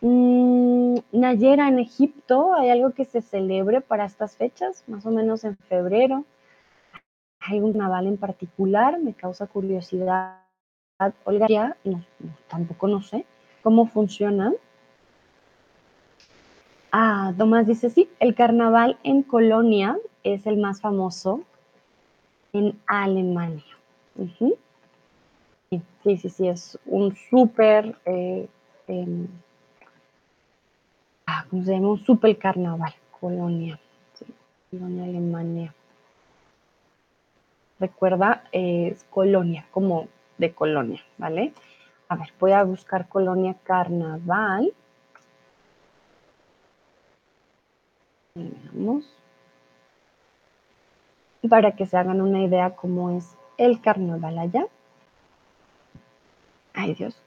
[0.00, 4.84] Mm, Nayera en Egipto, ¿hay algo que se celebre para estas fechas?
[4.86, 6.24] Más o menos en febrero.
[7.40, 8.98] ¿Hay un carnaval en particular?
[9.00, 10.43] Me causa curiosidad.
[11.24, 12.04] Olga, ya, no,
[12.48, 13.26] tampoco no sé
[13.62, 14.52] cómo funciona.
[16.92, 21.42] Ah, Tomás dice, sí, el carnaval en Colonia es el más famoso
[22.52, 23.64] en Alemania.
[25.68, 28.46] sí, sí, sí, es un súper, eh,
[28.86, 29.26] em,
[31.26, 31.88] ah, ¿cómo se llama?
[31.88, 33.80] Un súper carnaval, Colonia,
[34.70, 35.74] Colonia, Alemania.
[37.80, 40.06] Recuerda, es Colonia, como
[40.38, 41.52] de Colonia, ¿vale?
[42.08, 44.72] A ver, voy a buscar Colonia Carnaval.
[48.34, 49.08] Veamos.
[51.48, 54.66] Para que se hagan una idea cómo es el carnaval allá.
[56.72, 57.20] Ay, Dios.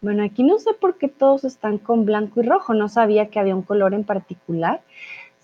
[0.00, 2.74] Bueno, aquí no sé por qué todos están con blanco y rojo.
[2.74, 4.82] No sabía que había un color en particular.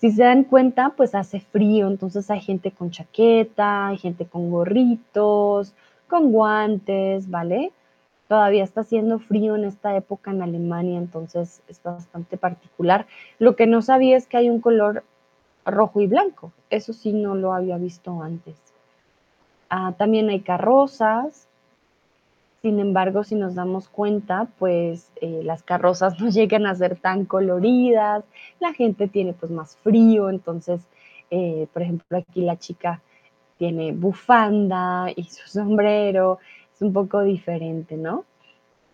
[0.03, 4.51] Si se dan cuenta, pues hace frío, entonces hay gente con chaqueta, hay gente con
[4.51, 5.73] gorritos,
[6.09, 7.71] con guantes, ¿vale?
[8.27, 13.07] Todavía está haciendo frío en esta época en Alemania, entonces es bastante particular.
[13.39, 15.05] Lo que no sabía es que hay un color
[15.65, 16.51] rojo y blanco.
[16.69, 18.57] Eso sí no lo había visto antes.
[19.69, 21.47] Ah, también hay carrozas,
[22.63, 27.25] sin embargo, si nos damos cuenta, pues eh, las carrozas no llegan a ser tan
[27.25, 28.23] coloridas,
[28.61, 30.81] la gente tiene pues más frío, entonces,
[31.29, 33.01] eh, por ejemplo, aquí la chica
[33.57, 36.39] tiene bufanda y su sombrero,
[36.73, 38.25] es un poco diferente, ¿no?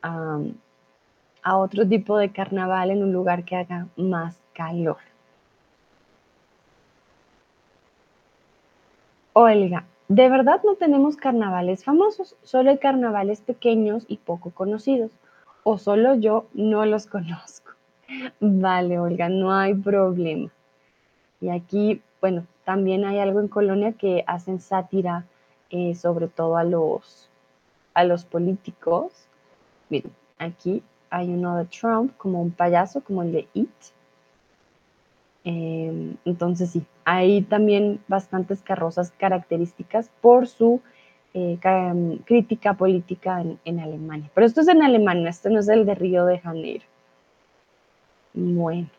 [0.02, 4.98] a otro tipo de carnaval en un lugar que haga más calor.
[9.34, 15.12] Olga, de verdad no tenemos carnavales famosos, solo hay carnavales pequeños y poco conocidos.
[15.64, 17.74] O solo yo no los conozco.
[18.40, 20.50] Vale, Olga, no hay problema.
[21.40, 25.26] Y aquí, bueno, también hay algo en Colonia que hacen sátira
[25.70, 27.30] eh, sobre todo a los,
[27.94, 29.12] a los políticos.
[29.90, 30.82] Miren, aquí
[31.12, 33.70] hay uno de Trump como un payaso, como el de It.
[35.44, 40.82] Em, entonces sí, hay también bastantes carrozas características por su
[41.34, 41.58] eh,
[42.26, 44.30] crítica política en, Alemania.
[44.34, 46.86] Pero esto es en Alemania, este no es el de Río de Janeiro.
[48.34, 48.90] Bueno.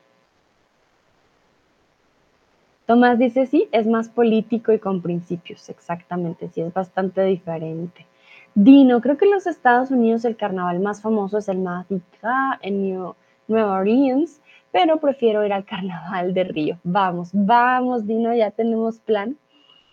[2.86, 8.06] Tomás dice, sí, es más político y con principios, exactamente, sí, es bastante diferente.
[8.54, 12.58] Dino, creo que en los Estados Unidos el carnaval más famoso es el Mardi Gras
[12.62, 13.14] en New,
[13.46, 14.39] Nueva Orleans,
[14.72, 16.78] pero prefiero ir al carnaval de Río.
[16.84, 19.36] Vamos, vamos, Dino, ya tenemos plan.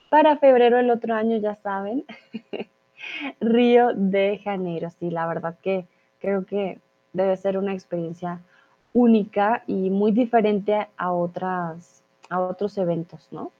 [0.09, 2.05] Para febrero del otro año, ya saben,
[3.41, 4.89] Río de Janeiro.
[4.99, 5.86] Sí, la verdad que
[6.19, 6.80] creo que
[7.13, 8.41] debe ser una experiencia
[8.93, 13.51] única y muy diferente a, otras, a otros eventos, ¿no?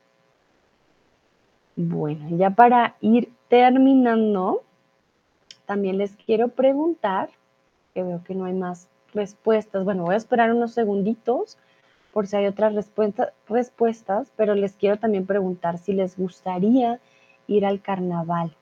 [1.76, 4.64] Bueno, ya para ir terminando,
[5.66, 7.30] también les quiero preguntar,
[7.94, 9.84] que veo que no hay más respuestas.
[9.84, 11.58] Bueno, voy a esperar unos segunditos
[12.14, 12.74] por si hay otras
[13.48, 17.00] respuestas, pero les quiero también preguntar si les gustaría
[17.48, 18.56] ir al carnaval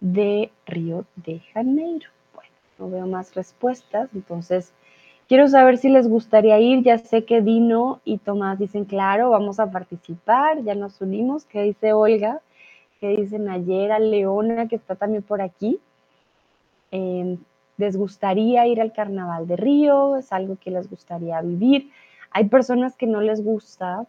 [0.00, 2.08] de Río de Janeiro.
[2.34, 4.72] Bueno, no veo más respuestas, entonces
[5.28, 6.82] quiero saber si les gustaría ir.
[6.82, 11.44] Ya sé que Dino y Tomás dicen, claro, vamos a participar, ya nos unimos.
[11.44, 12.40] ¿Qué dice Olga?
[12.98, 15.78] ¿Qué dice Nayera, Leona, que está también por aquí?
[16.92, 17.38] Eh,
[17.80, 21.90] les gustaría ir al carnaval de Río, es algo que les gustaría vivir.
[22.30, 24.06] Hay personas que no les gusta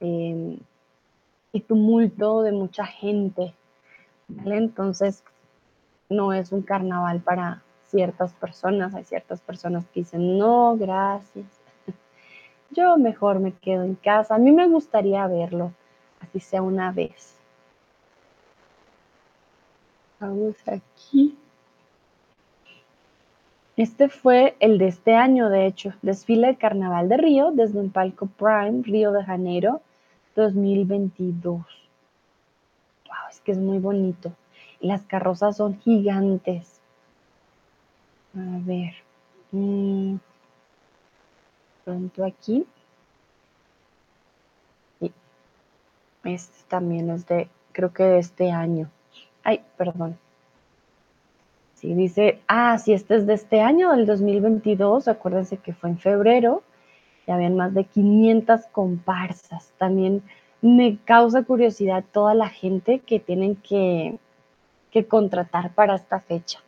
[0.00, 0.58] eh,
[1.54, 3.54] el tumulto de mucha gente.
[4.44, 5.24] Entonces,
[6.10, 8.94] no es un carnaval para ciertas personas.
[8.94, 11.46] Hay ciertas personas que dicen, no, gracias.
[12.70, 14.34] Yo mejor me quedo en casa.
[14.34, 15.72] A mí me gustaría verlo,
[16.20, 17.34] así sea una vez.
[20.20, 21.39] Vamos aquí.
[23.80, 27.88] Este fue el de este año, de hecho, desfile del Carnaval de Río desde el
[27.88, 29.80] palco Prime, Río de Janeiro,
[30.36, 31.64] 2022.
[33.06, 34.34] Wow, es que es muy bonito.
[34.80, 36.82] Y las carrozas son gigantes.
[38.34, 38.92] A ver.
[39.50, 40.16] Mm,
[41.82, 42.66] pronto aquí.
[44.98, 45.10] Sí.
[46.24, 48.90] Este también es de, creo que de este año.
[49.42, 50.18] Ay, perdón.
[51.80, 55.08] Sí, dice, ah, sí, este es de este año, del 2022.
[55.08, 56.62] Acuérdense que fue en febrero.
[57.26, 59.72] Ya habían más de 500 comparsas.
[59.78, 60.22] También
[60.60, 64.18] me causa curiosidad toda la gente que tienen que,
[64.90, 66.58] que contratar para esta fecha.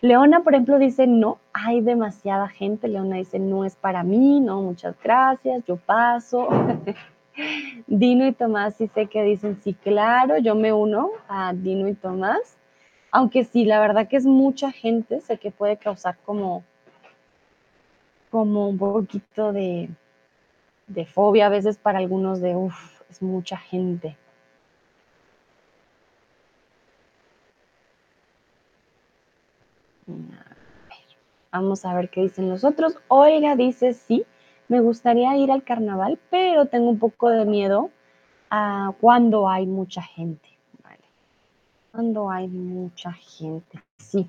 [0.00, 2.88] Leona, por ejemplo, dice, no, hay demasiada gente.
[2.88, 6.48] Leona dice, no es para mí, no, muchas gracias, yo paso.
[7.86, 11.94] Dino y Tomás sí sé que dicen, sí, claro, yo me uno a Dino y
[11.94, 12.56] Tomás.
[13.12, 16.64] Aunque sí, la verdad que es mucha gente, sé que puede causar como,
[18.30, 19.90] como un poquito de,
[20.86, 24.16] de fobia a veces para algunos de, uff, es mucha gente.
[31.52, 32.96] Vamos a ver qué dicen los otros.
[33.08, 34.24] Olga dice, sí,
[34.68, 37.90] me gustaría ir al carnaval, pero tengo un poco de miedo
[38.50, 40.49] a cuando hay mucha gente.
[42.00, 44.26] Cuando hay mucha gente, sí.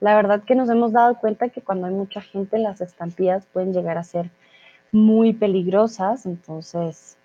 [0.00, 3.72] La verdad que nos hemos dado cuenta que cuando hay mucha gente las estampillas pueden
[3.72, 4.28] llegar a ser
[4.90, 7.16] muy peligrosas, entonces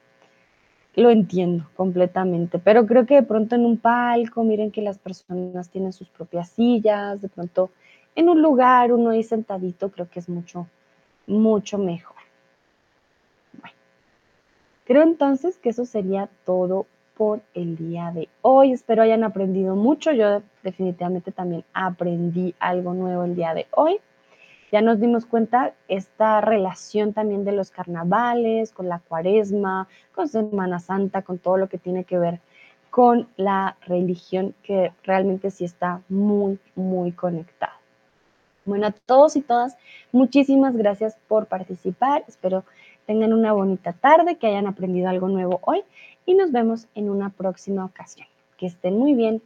[0.94, 5.68] lo entiendo completamente, pero creo que de pronto en un palco, miren que las personas
[5.70, 7.72] tienen sus propias sillas, de pronto
[8.14, 10.68] en un lugar, uno ahí sentadito, creo que es mucho,
[11.26, 12.18] mucho mejor.
[13.60, 13.76] Bueno,
[14.86, 16.86] creo entonces que eso sería todo
[17.18, 18.72] por el día de hoy.
[18.72, 20.12] Espero hayan aprendido mucho.
[20.12, 24.00] Yo definitivamente también aprendí algo nuevo el día de hoy.
[24.72, 30.80] Ya nos dimos cuenta esta relación también de los carnavales, con la cuaresma, con Semana
[30.80, 32.40] Santa, con todo lo que tiene que ver
[32.90, 37.74] con la religión, que realmente sí está muy, muy conectada.
[38.66, 39.78] Bueno, a todos y todas,
[40.12, 42.26] muchísimas gracias por participar.
[42.28, 42.66] Espero
[43.06, 45.84] tengan una bonita tarde, que hayan aprendido algo nuevo hoy
[46.28, 48.28] y nos vemos en una próxima ocasión.
[48.58, 49.42] Que estén muy bien.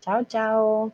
[0.00, 0.92] Chao, chao.